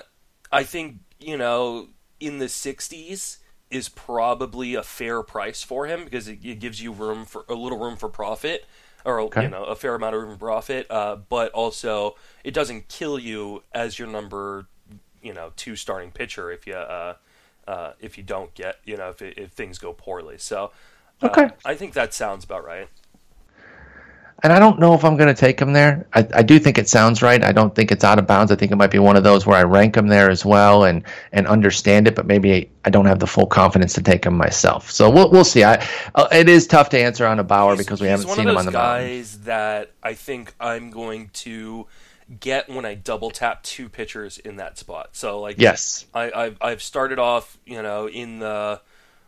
[0.52, 3.38] I think you know in the '60s
[3.70, 7.54] is probably a fair price for him because it, it gives you room for a
[7.54, 8.66] little room for profit
[9.06, 9.44] or okay.
[9.44, 13.18] you know a fair amount of room for profit, uh, but also it doesn't kill
[13.18, 14.68] you as your number
[15.22, 17.16] you know two starting pitcher if you uh,
[17.68, 20.38] uh, if you don't get you know if, if things go poorly.
[20.38, 20.72] So
[21.22, 22.88] uh, okay, I think that sounds about right
[24.44, 26.08] and I don't know if I'm going to take him there.
[26.14, 27.44] I, I, do think it sounds right.
[27.44, 28.52] I don't think it's out of bounds.
[28.52, 30.84] I think it might be one of those where I rank him there as well
[30.84, 34.36] and and understand it, but maybe I don't have the full confidence to take him
[34.36, 34.90] myself.
[34.90, 35.64] So we'll we'll see.
[35.64, 38.48] I uh, it is tough to answer on a Bauer he's, because we haven't seen
[38.48, 39.46] him on the guys mountain.
[39.46, 41.88] that I think I'm going to
[42.40, 45.10] get when I double tap two pitchers in that spot.
[45.14, 48.82] So like yes, I I've, I've started off you know in the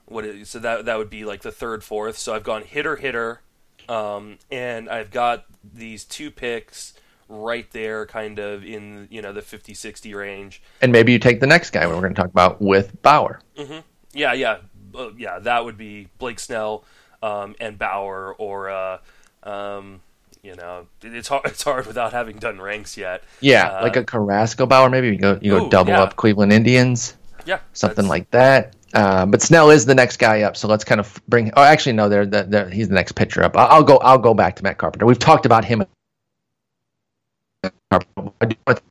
[0.06, 2.17] what is, so that that would be like the third fourth.
[2.17, 3.41] So I've gone hitter hitter
[3.89, 6.93] um, and I've got these two picks
[7.30, 10.62] right there, kind of in you know the 50-60 range.
[10.82, 13.39] And maybe you take the next guy we're going to talk about with Bauer.
[13.58, 13.80] Mm-hmm.
[14.13, 14.58] Yeah, yeah,
[14.96, 15.39] uh, yeah.
[15.39, 16.84] That would be Blake Snell.
[17.24, 18.98] um, and Bauer or uh,
[19.43, 20.02] um,
[20.43, 23.24] you know it's hard it's hard without having done ranks yet.
[23.39, 26.04] Yeah, Uh, like a Carrasco Bauer, maybe you go you go Ooh, double yeah.
[26.04, 27.15] up Cleveland Indians,
[27.46, 28.76] yeah, something like that.
[28.94, 31.52] Uh, but Snell is the next guy up, so let's kind of bring.
[31.56, 33.58] Oh, actually, no, they're, they're, they're- he's the next pitcher up.
[33.58, 33.98] I'll, I'll go.
[33.98, 35.06] I'll go back to Matt Carpenter.
[35.06, 35.84] We've talked about him.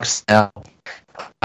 [0.02, 0.52] Snell.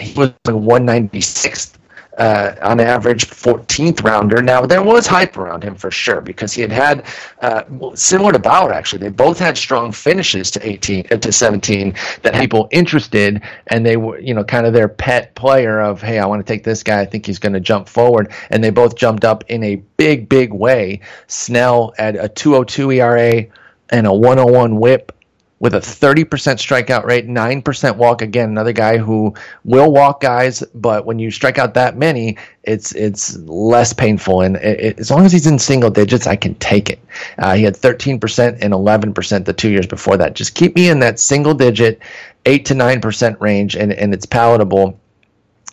[0.01, 1.76] He was like 196th
[2.17, 4.41] uh, on average, 14th rounder.
[4.41, 7.05] Now there was hype around him for sure because he had had
[7.41, 7.63] uh,
[7.95, 8.99] similar to Bauer actually.
[8.99, 13.97] They both had strong finishes to 18 uh, to 17 that people interested, and they
[13.97, 16.83] were you know kind of their pet player of hey I want to take this
[16.83, 17.01] guy.
[17.01, 20.27] I think he's going to jump forward, and they both jumped up in a big
[20.27, 21.01] big way.
[21.27, 23.45] Snell at a 202 ERA
[23.89, 25.11] and a 101 WHIP
[25.59, 28.21] with a 30% strikeout rate, 9% walk.
[28.21, 32.93] Again, another guy who will walk guys, but when you strike out that many, it's
[32.93, 34.41] it's less painful.
[34.41, 36.99] And it, it- as long as he's in single digits, I can take it.
[37.39, 40.35] Uh, he had 13% and 11% the two years before that.
[40.35, 42.01] Just keep me in that single digit,
[42.45, 44.99] 8 to 9% range, and, and it's palatable.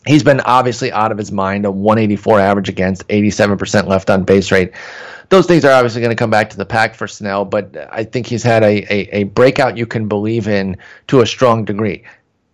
[0.06, 4.52] He's been obviously out of his mind, a 184 average against, 87% left on base
[4.52, 4.72] rate.
[5.30, 8.04] Those things are obviously going to come back to the pack for Snell, but I
[8.04, 10.76] think he's had a, a, a breakout you can believe in
[11.08, 12.04] to a strong degree.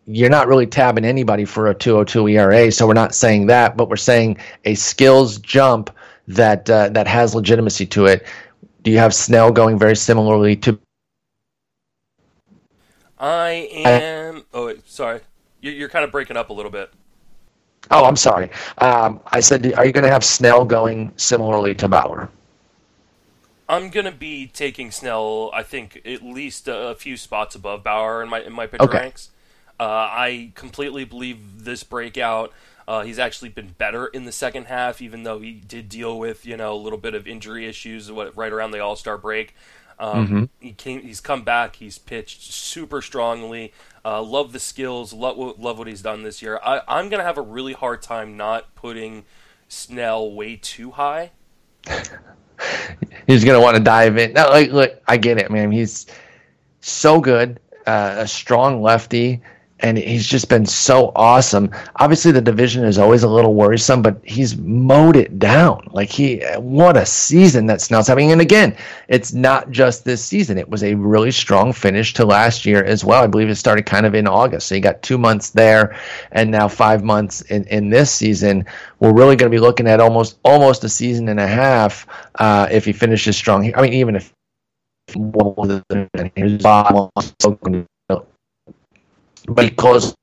[0.06, 3.88] You're not really tabbing anybody for a 202 ERA, so we're not saying that, but
[3.88, 5.90] we're saying a skills jump
[6.28, 8.26] that uh, that has legitimacy to it.
[8.82, 10.78] Do you have Snell going very similarly to
[13.18, 14.44] I am.
[14.54, 15.20] Oh, wait, sorry.
[15.60, 16.90] You- You're kind of breaking up a little bit.
[17.90, 18.50] Oh, I'm sorry.
[18.78, 22.30] Um, I said, are you going to have Snell going similarly to Bauer?
[23.70, 25.50] I'm gonna be taking Snell.
[25.54, 28.98] I think at least a, few spots above Bauer in my in my pitcher Okay.
[28.98, 29.30] ranks.
[29.78, 32.52] Uh, I completely believe this breakout.
[32.88, 36.44] Uh, he's actually been better in the second half, even though he did deal with
[36.44, 39.54] you know a little bit of injury issues what, right around the All Star break.
[39.98, 41.02] Um, He came.
[41.02, 41.76] He's come back.
[41.76, 43.72] He's pitched super strongly.
[44.04, 45.12] Uh, love the skills.
[45.12, 46.58] Love, what- love what he's done this year.
[46.64, 49.24] I, I'm gonna have a really hard time not putting
[49.68, 51.30] Snell way too high.
[53.26, 54.32] He's to want to dive in.
[54.32, 55.70] No, like, look, I get it, man.
[55.70, 56.06] He's
[56.80, 59.42] so good, uh, a strong lefty,
[59.82, 61.70] and he's just been so awesome.
[61.96, 65.88] Obviously, the division is always a little worrisome, but he's mowed it down.
[65.92, 68.32] Like he, what a season that Snell's having.
[68.32, 68.76] And again,
[69.08, 70.58] it's not just this season.
[70.58, 73.22] It was a really strong finish to last year as well.
[73.22, 75.96] I believe it started kind of in August, so you got two months there,
[76.32, 78.64] and now five months in in this season.
[78.98, 82.68] We're really going to be looking at almost almost a season and a half uh,
[82.70, 83.72] if he finishes strong.
[83.74, 84.32] I mean, even if
[89.58, 90.14] he closed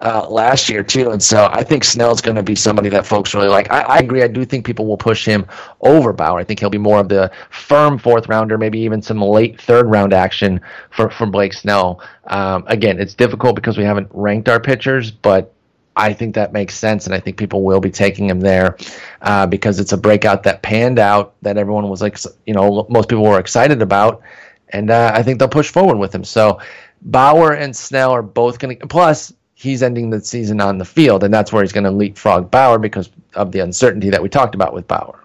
[0.00, 3.34] uh, last year too, and so I think Snell's going to be somebody that folks
[3.34, 3.70] really like.
[3.70, 4.22] I, I agree.
[4.22, 5.46] I do think people will push him
[5.80, 6.38] over Bauer.
[6.38, 9.86] I think he'll be more of the firm fourth rounder, maybe even some late third
[9.86, 12.00] round action for for Blake Snell.
[12.26, 15.54] Um, again, it's difficult because we haven't ranked our pitchers, but
[15.96, 18.76] I think that makes sense, and I think people will be taking him there
[19.22, 23.08] uh, because it's a breakout that panned out that everyone was like, you know, most
[23.08, 24.22] people were excited about,
[24.68, 26.22] and uh, I think they'll push forward with him.
[26.22, 26.60] So
[27.02, 28.86] Bauer and Snell are both going to.
[28.86, 32.50] Plus, he's ending the season on the field, and that's where he's going to leapfrog
[32.50, 35.22] Bauer because of the uncertainty that we talked about with Bauer.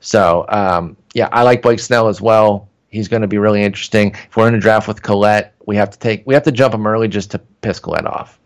[0.00, 2.68] So, um, yeah, I like Blake Snell as well.
[2.88, 4.10] He's going to be really interesting.
[4.10, 6.74] If we're in a draft with Collette, we have to take we have to jump
[6.74, 8.38] him early just to piss Collette off.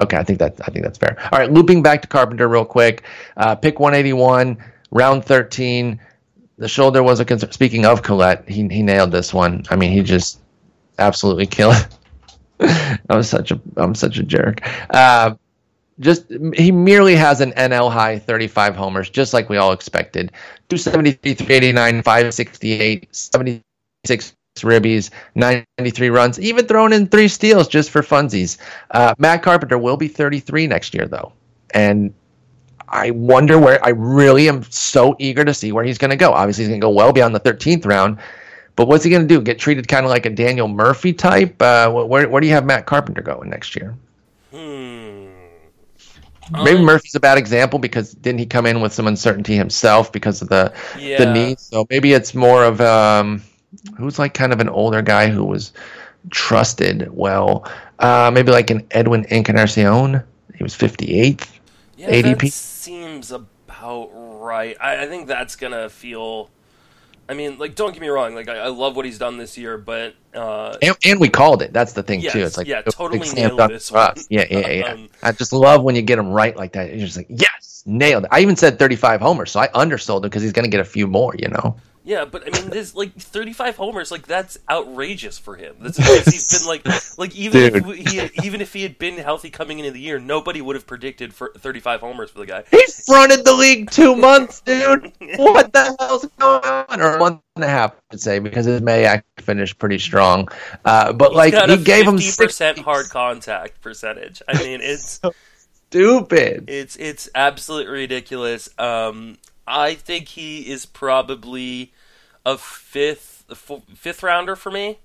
[0.00, 1.16] Okay, I think that I think that's fair.
[1.32, 3.04] All right, looping back to Carpenter real quick.
[3.36, 4.58] Uh, pick 181,
[4.90, 6.00] round 13.
[6.58, 7.52] The shoulder was a concern.
[7.52, 9.64] Speaking of Collette, he he nailed this one.
[9.70, 10.40] I mean, he just
[10.98, 11.86] absolutely kill it.
[13.10, 14.60] I'm such a I'm such a jerk.
[14.90, 15.34] Uh,
[16.00, 20.32] just he merely has an NL high 35 homers, just like we all expected.
[20.68, 28.58] 273, 389, 568, 76 ribbies, 93 runs, even thrown in three steals just for funsies.
[28.90, 31.32] Uh, Matt Carpenter will be 33 next year, though,
[31.72, 32.12] and
[32.88, 33.84] I wonder where.
[33.84, 36.32] I really am so eager to see where he's going to go.
[36.32, 38.18] Obviously, he's going to go well beyond the 13th round.
[38.76, 39.40] But what's he going to do?
[39.40, 41.60] Get treated kind of like a Daniel Murphy type?
[41.62, 43.94] Uh, where, where do you have Matt Carpenter going next year?
[44.50, 45.28] Hmm.
[46.62, 50.12] Maybe Uh, Murphy's a bad example because didn't he come in with some uncertainty himself
[50.12, 50.72] because of the
[51.18, 51.56] the knee?
[51.58, 53.42] So maybe it's more of um,
[53.96, 55.72] who's like kind of an older guy who was
[56.30, 57.66] trusted well.
[57.98, 60.22] Uh, maybe like an Edwin Encarnacion.
[60.54, 61.48] He was 58th.
[61.96, 62.52] Yeah, that ADP?
[62.52, 64.76] seems about right.
[64.80, 66.50] I, I think that's gonna feel
[67.28, 68.34] I mean, like, don't get me wrong.
[68.34, 71.62] Like, I, I love what he's done this year, but uh, And, and we called
[71.62, 71.72] it.
[71.72, 72.40] That's the thing Yes, too.
[72.40, 74.14] It's like yeah, totally nailed this one.
[74.28, 74.92] Yeah, yeah, yeah.
[74.92, 76.90] Um, I just love when you get them right like that.
[76.90, 78.30] You're just like, yes, nailed it.
[78.32, 80.84] I even said 35 homers, so I undersold him because he's going to get a
[80.84, 81.34] few more.
[81.38, 81.76] You know.
[82.06, 85.76] Yeah, but I mean, this like 35 homers, like that's outrageous for him.
[85.80, 86.86] That's because he's been like,
[87.18, 90.18] like even if he had, even if he had been healthy coming into the year,
[90.18, 92.64] nobody would have predicted for 35 homers for the guy.
[92.70, 95.12] He fronted the league two months, dude.
[95.36, 97.00] What the hell's going on?
[97.00, 100.48] Or a month and a half, I'd say, because his May actually finished pretty strong.
[100.84, 104.42] Uh, but like Got he gave him 50% six hard contact percentage.
[104.46, 105.20] I mean, it's
[105.88, 106.64] stupid.
[106.68, 108.68] it's it's absolutely ridiculous.
[108.78, 111.92] Um, I think he is probably
[112.44, 114.98] a fifth a fu- fifth rounder for me.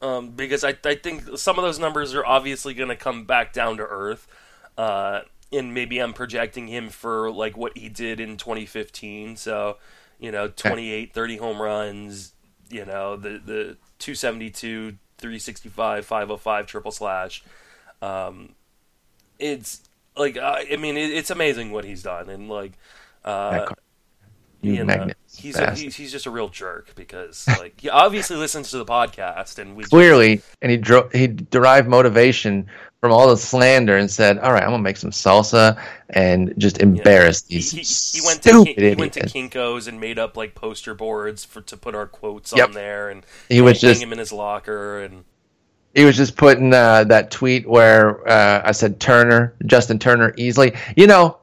[0.00, 3.52] Um, because I, I think some of those numbers are obviously going to come back
[3.52, 4.28] down to earth.
[4.76, 9.36] Uh, and maybe I'm projecting him for like what he did in 2015.
[9.36, 9.78] So,
[10.18, 12.32] you know, 28, 30 home runs,
[12.70, 17.42] you know, the, the 272, 365, 505 triple slash.
[18.00, 18.54] Um,
[19.38, 19.80] it's
[20.16, 22.28] like, I, I mean, it, it's amazing what he's done.
[22.28, 22.72] And like,
[23.28, 23.66] uh,
[24.60, 28.70] you know, he's, a, he's he's just a real jerk because like he obviously listens
[28.70, 32.66] to the podcast and we clearly, and he dro- he derived motivation
[33.00, 36.78] from all the slander and said, "All right, I'm gonna make some salsa and just
[36.80, 37.70] embarrass He, these
[38.12, 39.20] he, he went to he went to.
[39.20, 42.68] Kinko's and made up like poster boards for to put our quotes Yep.
[42.68, 45.24] on there and He was just him in his locker and
[45.94, 50.74] he was just putting uh, that tweet where uh, I said Turner, Justin Turner, easily.
[50.96, 51.38] You know,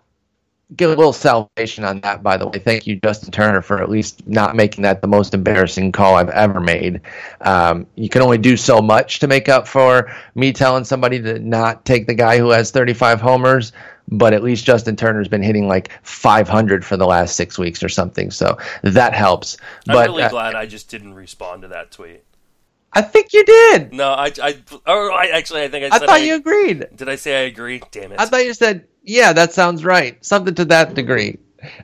[0.76, 2.24] get a little salvation on that.
[2.24, 5.34] By the way, thank you, Justin Turner, for at least not making that the most
[5.34, 7.02] embarrassing call I've ever made.
[7.42, 11.40] Um, you can only do so much to make up for me telling somebody to
[11.40, 13.72] not take the guy who has 35 homers.
[14.08, 17.90] But at least Justin Turner's been hitting like 500 for the last six weeks or
[17.90, 19.58] something, so that helps.
[19.88, 22.22] I'm But really uh, glad I just didn't respond to that tweet.
[22.94, 23.94] I think you did.
[23.94, 26.86] No, I I or I actually I think I I thought you agreed.
[26.96, 27.82] did I say I agree?
[27.92, 28.20] Damn it!
[28.20, 31.38] I thought you said, "Yeah, that sounds right." Something to that degree,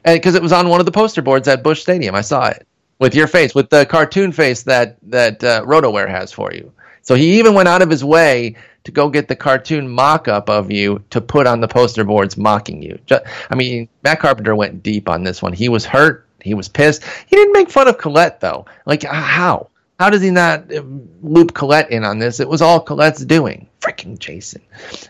[0.04, 2.68] because it was on one of the poster boards at Busch Stadium, I saw it
[3.00, 6.72] with your face, with the cartoon face that that uh, RotoWire has for you.
[7.02, 10.72] So he even went out of his way to go get the cartoon mock-up of
[10.72, 12.98] you to put on the poster boards, mocking you.
[13.06, 13.20] Ju-
[13.50, 15.54] I mean, Matt Carpenter went deep on this one.
[15.54, 16.28] He was hurt.
[16.42, 17.04] He was pissed.
[17.28, 18.66] He didn't make fun of Collette though.
[18.86, 19.70] Like how?
[20.00, 20.82] How does he not uh,
[21.22, 22.40] loop Collette in on this?
[22.40, 23.68] It was all Collette's doing.
[23.82, 24.62] Freaking Jason.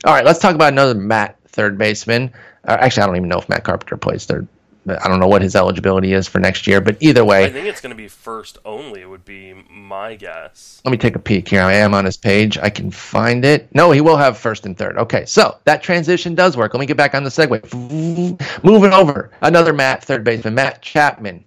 [0.03, 2.31] All right, let's talk about another Matt third baseman.
[2.67, 4.47] Uh, actually, I don't even know if Matt Carpenter plays third.
[4.87, 7.67] I don't know what his eligibility is for next year, but either way, I think
[7.67, 9.01] it's going to be first only.
[9.01, 10.81] It would be my guess.
[10.83, 11.61] let me take a peek here.
[11.61, 12.57] I am on his page.
[12.57, 13.67] I can find it.
[13.75, 14.97] No, he will have first and third.
[14.97, 16.73] Okay, so that transition does work.
[16.73, 18.63] Let me get back on the segue.
[18.63, 21.45] Moving over, another Matt third baseman, Matt Chapman.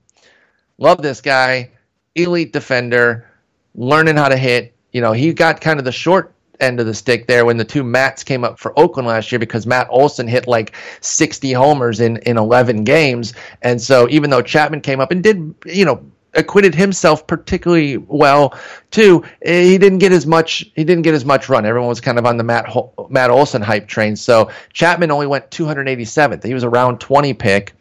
[0.79, 1.71] Love this guy,
[2.15, 3.29] elite defender,
[3.75, 4.75] learning how to hit.
[4.93, 7.65] You know, he got kind of the short end of the stick there when the
[7.65, 12.01] two Mats came up for Oakland last year because Matt Olson hit like 60 homers
[12.01, 16.03] in in 11 games, and so even though Chapman came up and did, you know,
[16.37, 18.59] acquitted himself particularly well
[18.91, 19.23] too.
[19.43, 20.69] eh, He didn't get as much.
[20.75, 21.65] He didn't get as much run.
[21.65, 22.75] Everyone was kind of on the Matt
[23.09, 24.17] Matt Olson hype train.
[24.17, 26.45] So Chapman only went 287th.
[26.45, 27.73] He was a round 20 pick,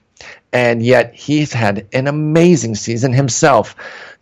[0.52, 3.76] and yet he's had an amazing season himself.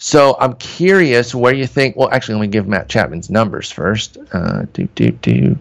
[0.04, 1.96] So I'm curious where you think.
[1.96, 4.18] Well, actually, let me give Matt Chapman's numbers first.
[4.34, 5.56] Uh, do do do.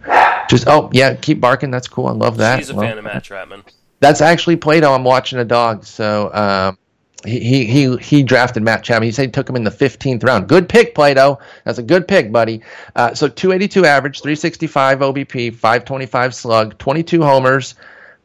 [0.48, 1.70] Just oh yeah, keep barking.
[1.70, 2.06] That's cool.
[2.06, 2.58] I love that.
[2.58, 3.62] He's a Well, fan of Matt Chapman.
[4.00, 4.94] that's actually Plato.
[4.94, 5.84] I'm watching a dog.
[5.84, 6.78] So um,
[7.26, 9.02] he, he he he drafted Matt Chapman.
[9.08, 10.48] He said he took him in the 15th round.
[10.48, 11.38] Good pick, Plato.
[11.64, 12.62] That's a good pick, buddy.
[12.96, 17.74] Uh, so 282 average, 365 OBP, 525 slug, 22 homers.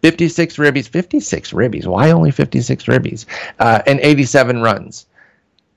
[0.02, 1.88] 56 ribbies, 56 ribbies.
[1.88, 3.26] Why only 56 ribbies?
[3.60, 5.08] Uh, and 87 runs.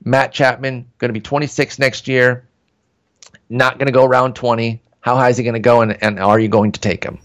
[0.03, 2.47] Matt Chapman going to be 26 next year.
[3.49, 4.81] Not going to go around 20.
[5.01, 7.19] How high is he going to go, and, and are you going to take him?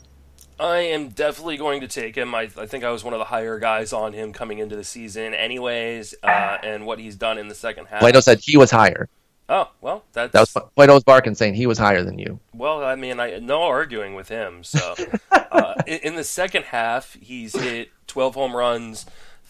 [0.59, 2.35] I am definitely going to take him.
[2.35, 4.85] I, I think I was one of the higher guys on him coming into the
[4.85, 8.01] season, anyways, uh, and what he's done in the second half.
[8.01, 9.09] Plato said he was higher.
[9.49, 12.41] Oh well, that's That was Plato's barking saying he was higher than you.
[12.55, 12.83] well.
[12.83, 14.65] I mean, I no arguing with him.
[14.65, 14.95] So
[15.31, 19.05] uh, in, in the second half, he's hit 12 home runs,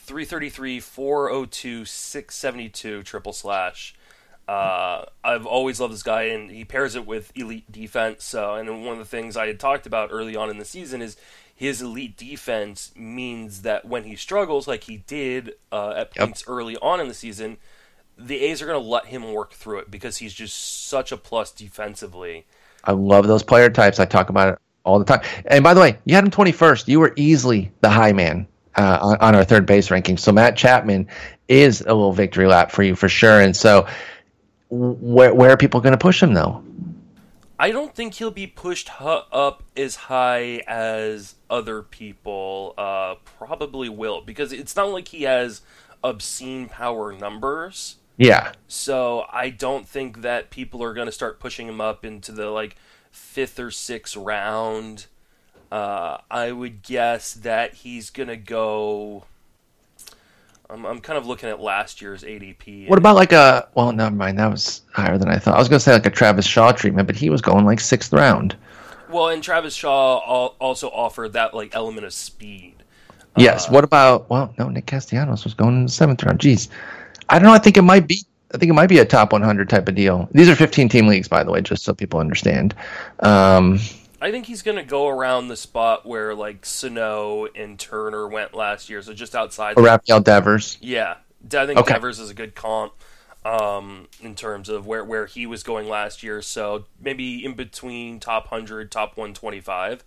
[0.05, 3.95] 333, 402, 672 triple slash.
[4.47, 8.25] Uh, I've always loved this guy, and he pairs it with elite defense.
[8.25, 11.01] So, and one of the things I had talked about early on in the season
[11.01, 11.17] is
[11.55, 16.27] his elite defense means that when he struggles, like he did uh, at Yep.
[16.27, 17.57] points early on in the season,
[18.19, 21.17] the A's are going to let him work through it because he's just such a
[21.17, 22.45] plus defensively.
[22.85, 23.99] I love those player types.
[23.99, 25.23] I talk about it all the time.
[25.47, 26.87] And by the way, you had him 21st.
[26.89, 28.47] You were easily the high man.
[28.77, 30.17] Uh, on, on our third base ranking.
[30.17, 31.09] So Matt Chapman
[31.49, 33.41] is a little victory lap for you for sure.
[33.41, 33.87] And so,
[34.71, 36.63] where where are people going to push him though?
[37.59, 44.21] I don't think he'll be pushed up as high as other people uh, probably will
[44.21, 45.63] because it's not like he has
[46.03, 47.97] obscene power numbers.
[48.17, 48.53] Yeah.
[48.67, 52.51] So I don't think that people are going to start pushing him up into the
[52.51, 52.77] like
[53.11, 55.07] fifth or sixth round.
[55.75, 59.25] Uh, I would guess that he's going to go.
[60.71, 62.89] I'm, I'm kind of looking at last year's ADP.
[62.89, 63.69] What about like a?
[63.75, 64.39] Well, never mind.
[64.39, 65.57] That was higher than I thought.
[65.57, 67.81] I was going to say like a Travis Shaw treatment, but he was going like
[67.81, 68.55] sixth round.
[69.11, 70.19] Well, and Travis Shaw
[70.61, 72.77] also offered that like element of speed.
[73.37, 73.69] Yes.
[73.69, 74.31] Uh, what about?
[74.31, 74.69] Well, no.
[74.69, 76.39] Nick Castellanos was going in the seventh round.
[76.39, 76.69] Jeez,
[77.29, 77.53] I don't know.
[77.53, 78.23] I think it might be.
[78.55, 80.29] I think it might be a top 100 type of deal.
[80.31, 82.77] These are 15 team leagues, by the way, just so people understand.
[83.19, 83.81] Um,
[84.21, 88.55] I think he's going to go around the spot where like Sano and Turner went
[88.55, 89.77] last year, so just outside.
[89.77, 90.79] Or Rafael Devers.
[90.81, 91.95] Yeah, I think okay.
[91.95, 92.93] Devers is a good comp
[93.45, 96.43] um, in terms of where where he was going last year.
[96.43, 100.05] So maybe in between top hundred, top one twenty five.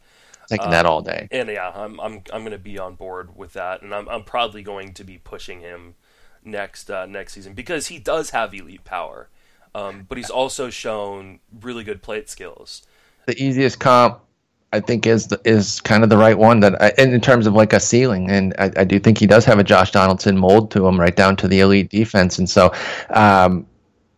[0.47, 1.27] Taking um, that all day.
[1.29, 4.23] And yeah, I'm I'm I'm going to be on board with that, and I'm I'm
[4.23, 5.95] probably going to be pushing him
[6.43, 9.27] next uh, next season because he does have elite power,
[9.75, 12.86] um, but he's also shown really good plate skills
[13.27, 14.21] the easiest comp
[14.73, 17.71] I think is is kind of the right one that I, in terms of like
[17.71, 20.85] a ceiling, and I, I, do think he does have a Josh Donaldson mold to
[20.85, 22.73] him, right down to the elite defense, and so
[23.11, 23.65] um,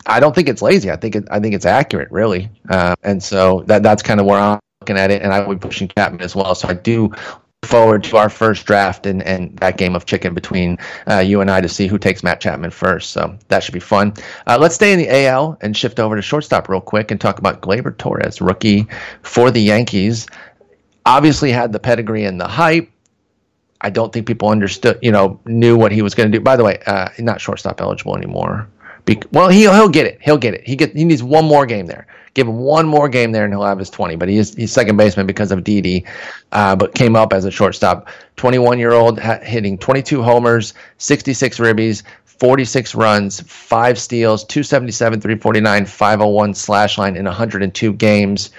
[0.08, 0.90] I don't think it's lazy.
[0.90, 4.26] I think it, I think it's accurate, really, uh, and so that that's kind of
[4.26, 6.56] where I'm looking at it, and I would be pushing Chapman as well.
[6.56, 7.12] So I do
[7.64, 11.52] forward to our first draft and, and that game of chicken between uh, you and
[11.52, 13.12] I to see who takes Matt Chapman first.
[13.12, 14.14] So that should be fun.
[14.48, 17.38] Uh, let's stay in the AL and shift over to shortstop real quick and talk
[17.38, 18.88] about Gleyber Torres, rookie
[19.22, 20.28] for the Yankees.
[21.06, 22.90] Obviously had the pedigree and the hype.
[23.82, 26.44] I don't think people understood, you know, knew what he was going to do.
[26.44, 28.68] By the way, uh, not shortstop eligible anymore.
[29.10, 30.20] Be- well, he'll he'll get it.
[30.22, 30.66] He'll get it.
[30.66, 32.06] He get he needs one more game there.
[32.36, 34.16] Give him one more game there, and he'll have his twenty.
[34.16, 36.06] But he is he's second baseman because of Didi,
[36.52, 38.08] uh, but came up as a shortstop.
[38.36, 42.04] Twenty one year old ha- hitting twenty two homers, sixty six ribbies,
[42.40, 48.52] 46 runs, five steals, 277, 349, 501 slash line in 102 games.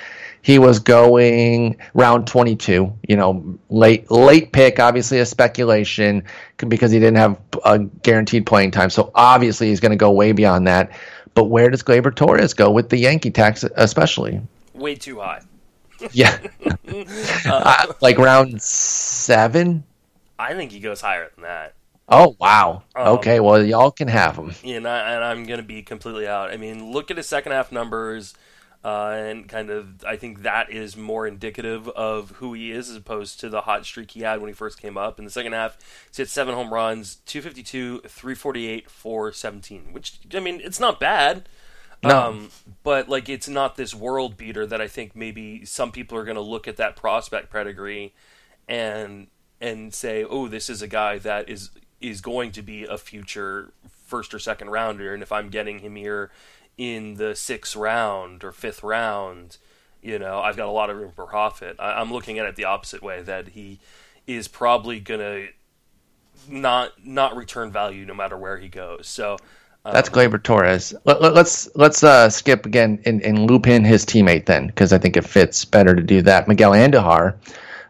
[0.42, 6.24] He was going round 22, you know, late late pick, obviously a speculation
[6.68, 8.90] because he didn't have a guaranteed playing time.
[8.90, 10.92] So obviously he's going to go way beyond that.
[11.34, 14.40] But where does Gleyber Torres go with the Yankee tax, especially?
[14.74, 15.42] Way too high.
[16.12, 16.38] yeah,
[17.44, 19.84] uh, like round seven.
[20.38, 21.74] I think he goes higher than that.
[22.08, 22.82] Oh wow!
[22.96, 24.52] Um, okay, well y'all can have him.
[24.64, 26.50] Yeah, and, I, am going to be completely out.
[26.50, 28.34] I mean, look at his second half numbers.
[28.82, 32.96] Uh, and kind of, I think that is more indicative of who he is as
[32.96, 35.18] opposed to the hot streak he had when he first came up.
[35.18, 35.76] In the second half,
[36.14, 41.46] he hit seven home runs, 252, 348, 417, which, I mean, it's not bad.
[42.02, 42.28] No.
[42.28, 42.50] Um,
[42.82, 46.36] but, like, it's not this world beater that I think maybe some people are going
[46.36, 48.14] to look at that prospect pedigree
[48.66, 49.26] and
[49.60, 51.70] and say, oh, this is a guy that is
[52.00, 53.72] is going to be a future
[54.06, 56.30] first or second rounder, and if I'm getting him here
[56.80, 59.58] in the sixth round or fifth round,
[60.00, 61.76] you know, I've got a lot of room for profit.
[61.78, 63.80] I, am looking at it the opposite way that he
[64.26, 65.48] is probably gonna
[66.48, 69.08] not not return value no matter where he goes.
[69.08, 69.36] So
[69.84, 70.94] um, that's Gleyber Torres.
[71.04, 74.94] Let, us let's, let's uh, skip again and, and, loop in his teammate then because
[74.94, 76.48] I think it fits better to do that.
[76.48, 77.34] Miguel Andujar,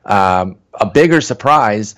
[0.04, 1.94] um, a bigger surprise.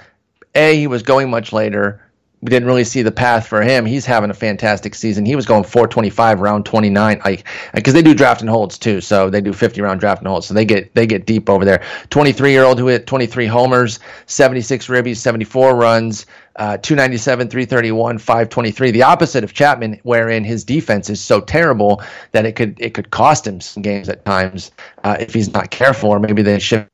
[0.54, 2.01] A, he was going much later
[2.42, 3.86] we didn't really see the path for him.
[3.86, 5.24] He's having a fantastic season.
[5.24, 9.00] He was going 425 round 29 like because they do draft and holds too.
[9.00, 10.48] So they do 50 round draft and holds.
[10.48, 11.84] So they get they get deep over there.
[12.10, 16.26] 23 year old who hit 23 homers, 76 ribbies, 74 runs,
[16.56, 18.90] uh, 297, 331, 523.
[18.90, 23.10] The opposite of Chapman, wherein his defense is so terrible that it could it could
[23.10, 24.72] cost him some games at times
[25.04, 26.91] uh, if he's not careful, or maybe they shift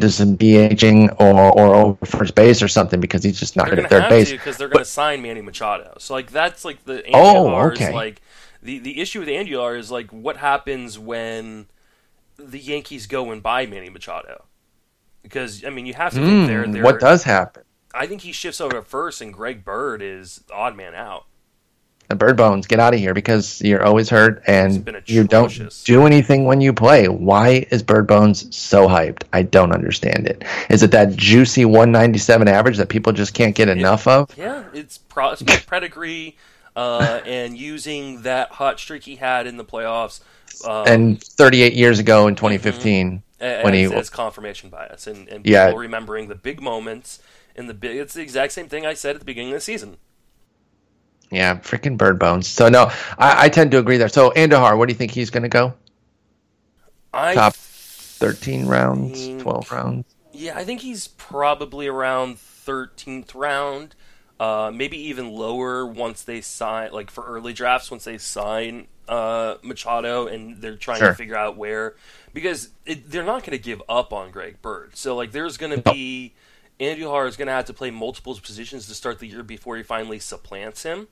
[0.00, 3.78] does some DHing or or over first base or something because he's just not good
[3.78, 4.30] at third base.
[4.30, 5.96] Because they're going to sign Manny Machado.
[5.98, 7.92] So like that's like the oh okay.
[7.92, 8.20] like
[8.62, 11.66] the the issue with Andujar is like what happens when
[12.36, 14.44] the Yankees go and buy Manny Machado.
[15.22, 17.62] Because I mean you have to mm, think they're what does happen.
[17.94, 21.26] I think he shifts over to first, and Greg Bird is odd man out
[22.08, 26.06] the bird bones get out of here because you're always hurt and you don't do
[26.06, 30.82] anything when you play why is bird bones so hyped i don't understand it is
[30.82, 34.98] it that juicy 197 average that people just can't get enough it, of yeah it's
[34.98, 36.36] prospect pedigree
[36.76, 40.20] uh, and using that hot streak he had in the playoffs
[40.66, 43.44] um, and 38 years ago in 2015 mm-hmm.
[43.44, 45.72] as, he- as confirmation bias and, and Yeah.
[45.72, 47.20] remembering the big moments
[47.54, 47.96] in the big.
[47.96, 49.96] It's the exact same thing I said at the beginning of the season.
[51.30, 52.46] Yeah, freaking bird bones.
[52.46, 52.84] So no,
[53.18, 54.08] I, I tend to agree there.
[54.08, 55.74] So Andujar, where do you think he's going to go?
[57.12, 60.04] I Top Thirteen rounds, twelve rounds.
[60.32, 63.94] Yeah, I think he's probably around 13th round,
[64.40, 69.56] uh, maybe even lower once they sign, like for early drafts, once they sign uh,
[69.62, 71.10] Machado and they're trying Sure.
[71.10, 71.94] to figure out where.
[72.32, 74.96] Because it, they're not going to give up on Greg Bird.
[74.96, 75.92] So, like, there's going to No.
[75.92, 76.32] be.
[76.80, 79.82] Andujar is going to have to play multiple positions to start the year before he
[79.82, 81.08] finally supplants him.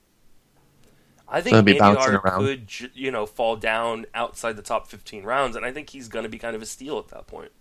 [1.28, 2.44] I think bouncing Andujar around.
[2.44, 6.24] could, you know, fall down outside the top 15 rounds, and I think he's going
[6.24, 7.52] to be kind of a steal at that point.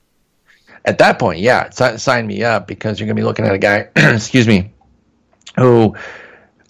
[0.84, 3.58] At that point, yeah, sign me up because you're going to be looking at a
[3.58, 3.90] guy.
[3.96, 4.74] excuse me,
[5.58, 5.96] who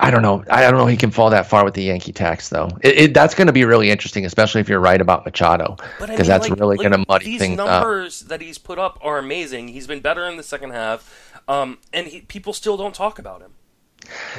[0.03, 0.43] I don't know.
[0.49, 2.69] I don't know he can fall that far with the Yankee tax though.
[2.81, 5.85] It, it, that's going to be really interesting, especially if you're right about Machado, I
[5.99, 7.67] because mean, that's like- really like, going to muddy these things up.
[7.67, 9.67] numbers that he's put up are amazing.
[9.67, 13.41] He's been better in the second half, um, and he, people still don't talk about
[13.41, 13.53] him.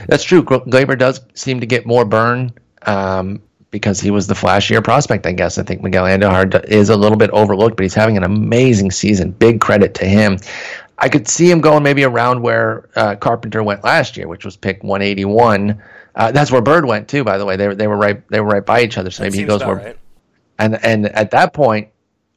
[0.08, 0.42] That's true.
[0.42, 2.52] Gl- Gleyber does seem to get more burn
[2.82, 3.40] um,
[3.70, 5.56] because he was the flashier prospect, I guess.
[5.58, 9.30] I think Miguel Andujar is a little bit overlooked, but he's having an amazing season.
[9.30, 10.38] Big credit to him.
[10.98, 14.56] I could see him going maybe around where uh, Carpenter went last year, which was
[14.56, 15.82] pick 181.
[16.14, 17.56] Uh, that's where Bird went too, by the way.
[17.56, 19.10] They were they were right they were right by each other.
[19.10, 19.98] So maybe he goes where right.
[20.58, 21.88] and and at that point,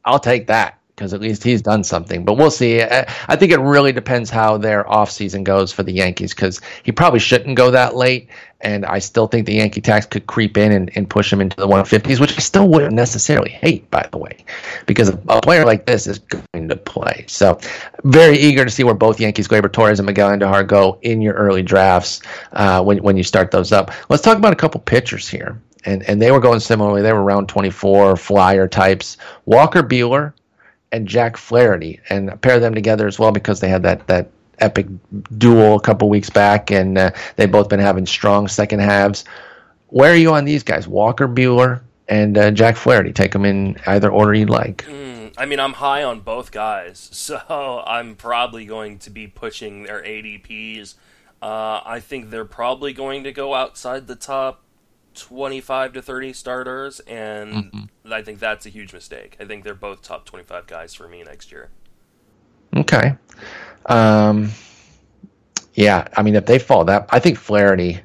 [0.03, 2.23] I'll take that because at least he's done something.
[2.23, 2.81] But we'll see.
[2.81, 6.91] I, I think it really depends how their offseason goes for the Yankees because he
[6.91, 8.29] probably shouldn't go that late.
[8.61, 11.57] And I still think the Yankee tax could creep in and, and push him into
[11.57, 14.45] the 150s, which I still wouldn't necessarily hate, by the way,
[14.85, 17.25] because a player like this is going to play.
[17.27, 17.59] So,
[18.05, 21.33] very eager to see where both Yankees, Gleyber Torres and Miguel Andujar, go in your
[21.33, 22.21] early drafts
[22.53, 23.91] uh, when, when you start those up.
[24.09, 25.61] Let's talk about a couple pitchers here.
[25.83, 27.03] And, and they were going similarly.
[27.03, 29.17] They were round 24 flyer types.
[29.45, 30.33] Walker Buehler
[30.91, 34.29] and Jack Flaherty, and pair them together as well because they had that that
[34.59, 34.87] epic
[35.37, 39.25] duel a couple weeks back, and uh, they've both been having strong second halves.
[39.87, 43.13] Where are you on these guys, Walker Buehler and uh, Jack Flaherty?
[43.13, 44.85] Take them in either order you'd like.
[44.85, 49.83] Mm, I mean, I'm high on both guys, so I'm probably going to be pushing
[49.83, 50.95] their ADPs.
[51.41, 54.64] Uh, I think they're probably going to go outside the top
[55.15, 58.13] 25 to 30 starters, and Mm-hmm.
[58.13, 59.35] I think that's a huge mistake.
[59.39, 61.69] I think they're both top 25 guys for me next year.
[62.75, 63.15] Okay.
[63.87, 64.51] Um,
[65.73, 68.01] yeah, I mean, if they fall that, I think Flaherty.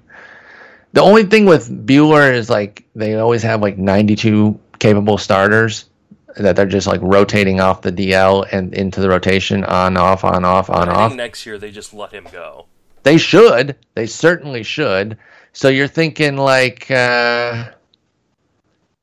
[0.93, 5.87] The only thing with Buehler is like they always have like 92 capable starters
[6.37, 10.45] that they're just like rotating off the DL and into the rotation on off on
[10.45, 11.11] off on I off.
[11.11, 12.67] think next year they just let him go.
[13.03, 13.77] They should.
[13.95, 15.17] They certainly should.
[15.53, 17.71] So you're thinking like uh,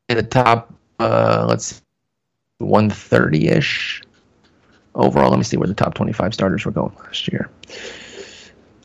[0.09, 1.81] in the top, uh, let's
[2.59, 4.01] 130 ish
[4.95, 5.29] overall.
[5.29, 7.49] Let me see where the top 25 starters were going last year.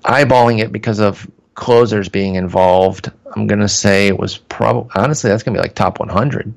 [0.04, 5.42] Eyeballing it because of closers being involved, I'm gonna say it was probably honestly that's
[5.42, 6.52] gonna be like top 100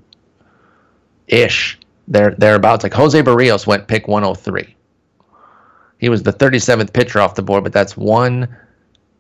[1.28, 1.80] ish.
[2.08, 2.84] There thereabouts.
[2.84, 4.75] Like Jose Berrios went pick 103.
[6.06, 8.56] He was the 37th pitcher off the board, but that's one,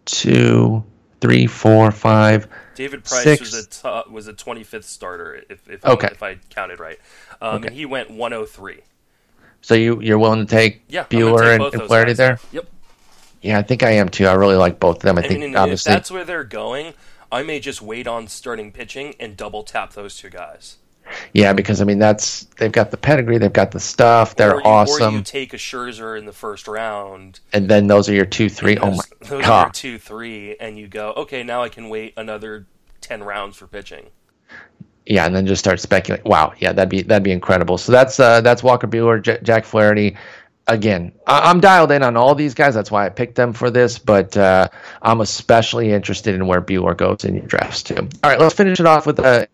[0.05, 0.83] two,
[1.19, 2.47] three, four, five.
[2.75, 3.39] David Price Six.
[3.39, 6.09] was a was a 25th starter if if, Okay.
[6.11, 6.99] if I counted right.
[7.41, 7.67] Um, Okay.
[7.69, 8.81] and he went 103.
[9.63, 12.38] So you you're willing to take Yeah, Buehler take and, and Flaherty there?
[12.51, 12.67] Yep.
[13.41, 14.27] Yeah, I think I am too.
[14.27, 15.17] I really like both of them.
[15.17, 16.93] I I think mean, if that's where they're going,
[17.31, 20.77] I may just wait on starting pitching and double tap those two guys.
[21.34, 24.60] Yeah, because I mean that's they've got the pedigree, they've got the stuff, they're or
[24.62, 27.39] you, awesome, Or you take a Scherzer in the first round.
[27.53, 28.78] and then those are your two, three.
[28.78, 29.74] Oh my those are your god!
[29.74, 32.66] two, three, and you go, okay, now I can wait another
[33.01, 34.06] ten rounds for pitching.
[35.06, 36.28] Yeah, and then just start speculating.
[36.30, 37.78] Wow, yeah, that'd be that'd be incredible.
[37.78, 40.18] So that's uh, that's Walker Buehler, J- Jack Flaherty.
[40.68, 42.74] Again, I- I'm dialed in on all these guys.
[42.74, 43.99] That's why I picked them for this.
[43.99, 44.68] But uh,
[45.03, 47.97] I'm especially interested in where Buehler goes in your drafts too.
[48.24, 49.45] All right, let's finish it off with uh,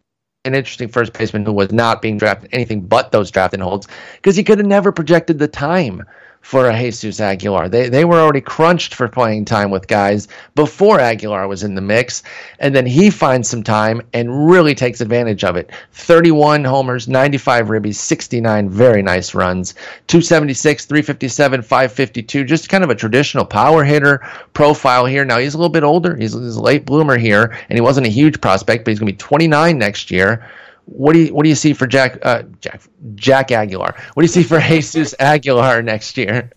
[0.45, 4.35] an interesting first baseman who was not being drafted anything but those drafting holds because
[4.35, 6.03] he could have never projected the time
[6.41, 7.69] for a Jesus Aguilar.
[7.69, 11.81] They they were already crunched for playing time with guys before Aguilar was in the
[11.81, 12.23] mix,
[12.59, 15.71] and then he finds some time and really takes advantage of it.
[15.93, 19.75] 31 homers, 95 ribbies, 69 very nice runs,
[20.07, 22.43] 276, 357, 552.
[22.43, 24.19] Just kind of a traditional power hitter
[24.53, 25.23] profile here.
[25.23, 26.15] Now he's a little bit older.
[26.15, 29.07] He's, he's a late bloomer here, and he wasn't a huge prospect, but he's going
[29.07, 30.45] to be 29 next year.
[30.86, 32.82] What do you what do you see for Jack uh, Jack
[33.15, 33.93] Jack Aguilar?
[34.13, 36.51] What do you see for Jesus Aguilar next year?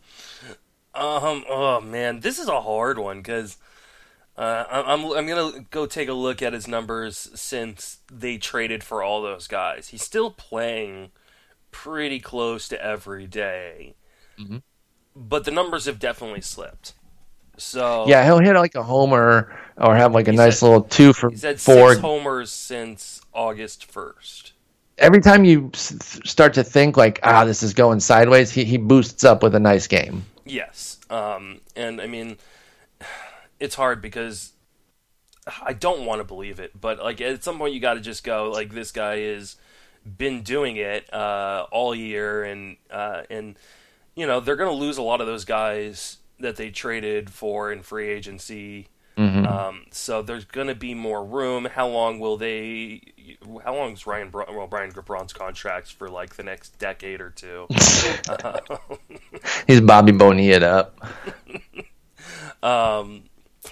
[0.95, 1.45] Um.
[1.49, 3.57] Oh man, this is a hard one because
[4.37, 9.03] uh, I'm I'm gonna go take a look at his numbers since they traded for
[9.03, 9.89] all those guys.
[9.89, 11.11] He's still playing
[11.71, 13.95] pretty close to every day.
[14.39, 14.63] Mhm.
[15.17, 16.95] But the numbers have definitely slipped.
[17.57, 21.13] So Yeah, he'll hit like a homer or have like a nice had- little two
[21.13, 21.91] for he's had four.
[21.91, 24.53] six homers since August first.
[24.97, 29.25] Every time you start to think like, ah, this is going sideways, he, he boosts
[29.25, 30.25] up with a nice game.
[30.45, 30.99] Yes.
[31.11, 32.37] Um, and I mean,
[33.59, 34.53] it's hard because
[35.63, 38.25] I don't want to believe it, but like at some point you got to just
[38.25, 39.57] go like this guy has
[40.05, 43.57] been doing it uh, all year, and uh, and
[44.15, 47.73] you know they're going to lose a lot of those guys that they traded for
[47.73, 48.89] in free agency.
[49.17, 49.49] Mhm.
[49.49, 51.67] Um, so there's going to be more room.
[51.67, 53.01] How long will they?
[53.65, 54.31] How long is Ryan?
[54.31, 57.67] Bra- well, Brian Braun's contracts for like the next decade or two?
[58.29, 58.59] Uh,
[59.69, 60.99] He's Bobby Bonilla it up.
[62.63, 63.25] um,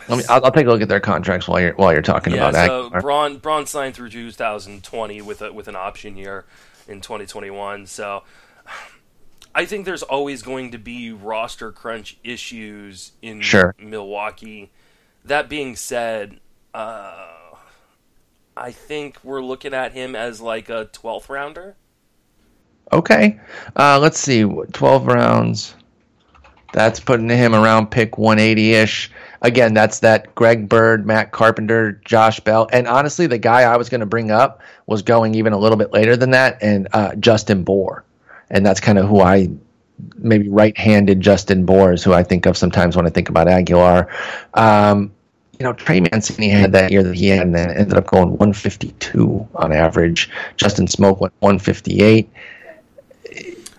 [0.08, 2.34] Let me, I'll, I'll take a look at their contracts while you're while you're talking
[2.34, 3.00] Yeah, about so Aguilar.
[3.00, 6.44] Braun Braun signed through 2020 with a with an option year
[6.86, 7.86] in 2021.
[7.86, 8.22] So
[9.54, 13.74] I think there's always going to be roster crunch issues in Sure.
[13.78, 14.70] Milwaukee.
[15.24, 16.40] That being said,
[16.74, 17.28] uh,
[18.56, 21.76] I think we're looking at him as like a 12th rounder.
[22.92, 23.40] Okay,
[23.76, 24.42] uh, let's see,
[24.72, 25.74] twelve rounds.
[26.74, 29.10] That's putting him around pick 180 ish.
[29.40, 33.88] Again, that's that Greg Bird, Matt Carpenter, Josh Bell, and honestly, the guy I was
[33.88, 37.14] going to bring up was going even a little bit later than that, and uh,
[37.14, 38.04] Justin Bour,
[38.50, 39.48] and that's kind of who I
[40.16, 44.08] maybe right-handed Justin Bour is who I think of sometimes when I think about Aguilar.
[44.54, 45.12] Um,
[45.58, 48.30] you know, Trey Mancini had that year that he had, and then ended up going
[48.30, 50.30] 152 on average.
[50.56, 52.28] Justin Smoak went 158.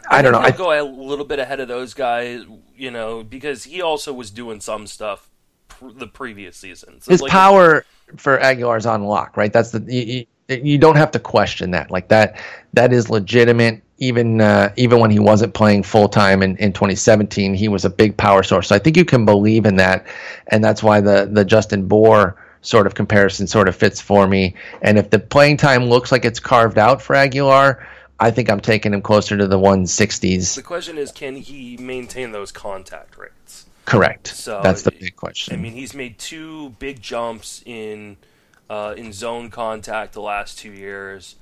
[0.10, 0.40] I don't know.
[0.40, 2.44] I, go a little bit ahead of those guys,
[2.78, 5.30] you know, because he also was doing some stuff
[5.68, 7.02] pr- the previous season.
[7.02, 7.86] So his like, power
[8.18, 9.52] for Aguilar is on lock, right?
[9.52, 11.92] That's the you, you don't have to question that.
[11.92, 12.40] Like that,
[12.74, 13.82] that is legitimate.
[14.00, 17.90] Even uh, even when he wasn't playing full time in, in 2017, he was a
[17.90, 18.68] big power source.
[18.68, 20.06] So I think you can believe in that,
[20.48, 24.56] and that's why the the Justin Bour sort of comparison sort of fits for me.
[24.82, 27.86] And if the playing time looks like it's carved out for Aguilar,
[28.20, 30.56] I think I'm taking him closer to the 160s.
[30.56, 33.66] The question is, can he maintain those contact rates?
[33.86, 34.28] Correct.
[34.28, 35.54] So, that's the big question.
[35.54, 38.18] I mean, he's made two big jumps in
[38.70, 41.36] uh, in zone contact the last two years.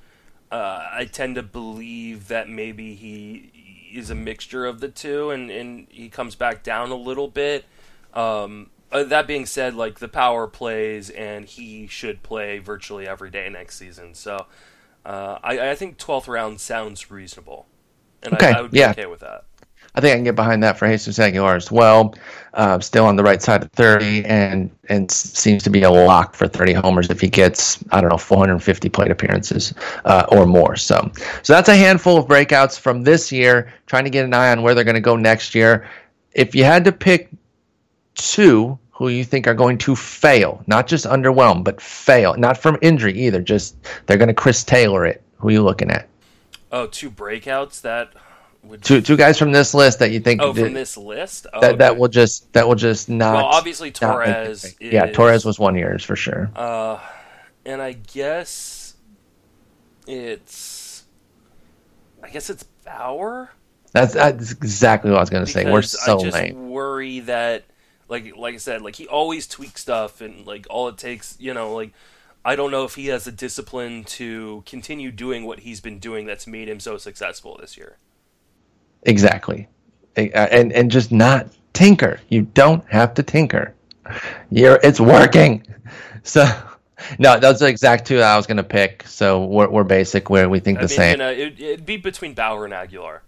[0.52, 5.50] Uh, I tend to believe that maybe he is a mixture of the two, and,
[5.50, 7.66] and he comes back down a little bit.
[8.14, 13.30] Um, uh, that being said, like the power plays, and he should play virtually every
[13.30, 14.14] day next season.
[14.14, 14.46] So
[15.06, 17.68] uh, I, I think 12th round sounds reasonable,
[18.22, 18.92] and Okay, I, I would be yeah.
[18.92, 19.46] okay with that.
[19.94, 22.16] I think I can get behind that for Jesus Aguilar as well.
[22.54, 26.34] Uh, still on the right side of 30, and and seems to be a lock
[26.34, 29.74] for 30 homers if he gets I don't know 450 plate appearances
[30.06, 30.76] uh, or more.
[30.76, 31.12] So
[31.44, 33.74] so that's a handful of breakouts from this year.
[33.86, 35.90] Trying to get an eye on where they're going to go next year.
[36.34, 37.30] If you had to pick
[38.16, 42.78] two who you think are going to fail, not just underwhelm, but fail, not from
[42.82, 43.42] injury either.
[43.42, 43.76] Just
[44.06, 45.22] they're going to Chris Taylor it.
[45.38, 46.08] Who are you looking at?
[46.72, 48.14] Oh, two breakouts that
[48.64, 51.48] would Two two guys from this list that you think Oh, that- from this list?
[51.54, 53.34] Oh, that that will just that will just not.
[53.36, 54.76] Well, obviously Torres.
[54.80, 54.94] big.
[54.94, 56.50] yeah, Torres was one year's for sure.
[56.56, 57.00] Uh,
[57.66, 58.96] and I guess
[60.08, 61.04] it's.
[62.24, 63.50] I guess it's Bauer.
[63.94, 65.70] That's, that's exactly what I was going to say.
[65.70, 66.70] We're so I just lame.
[66.70, 67.66] worry that,
[68.08, 71.54] like, like I said, like he always tweaks stuff, and like all it takes, you
[71.54, 71.92] know, like
[72.46, 76.26] I don't know if he has the discipline to continue doing what he's been doing
[76.26, 77.98] that's made him so successful this year.
[79.04, 79.68] Exactly,
[80.16, 82.20] and and just not tinker.
[82.30, 83.74] You don't have to tinker.
[84.50, 85.66] You're it's working.
[86.24, 86.46] So.
[87.18, 89.08] No, those are the exact two I was going to pick.
[89.08, 91.12] So we're, we're basic where we think I the mean, same.
[91.14, 93.24] you know, it, it'd be between Bauer and Aguilar.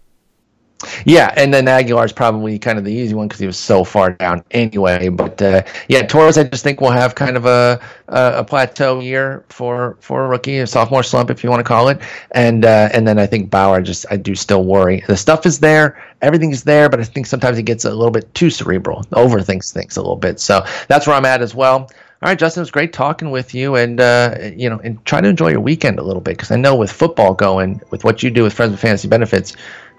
[1.04, 4.12] Yeah, and then Aguilar's probably kind of the easy one because he was so far
[4.12, 5.08] down anyway.
[5.08, 9.44] But uh, yeah, Torres, I just think will have kind of a a, plateau year
[9.48, 12.00] for for a rookie, a sophomore slump, if you want to call it.
[12.32, 15.02] And uh, and then I think Bauer, just I do still worry.
[15.06, 18.10] The stuff is there, everything is there, but I think sometimes he gets a little
[18.10, 20.40] bit too cerebral, overthinks things a little bit.
[20.40, 21.90] So that's where I'm at as well.
[22.22, 25.20] All right, Justin, it was great talking with you, and uh, you know, and try
[25.20, 28.22] to enjoy your weekend a little bit because I know with football going, with what
[28.22, 29.54] you do with Friends with Fantasy Benefits,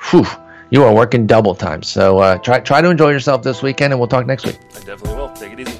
[0.09, 0.25] whew,
[0.69, 1.83] you are working double time.
[1.83, 4.59] So uh, try try to enjoy yourself this weekend, and we'll talk next week.
[4.75, 5.29] I definitely will.
[5.29, 5.79] Take it easy.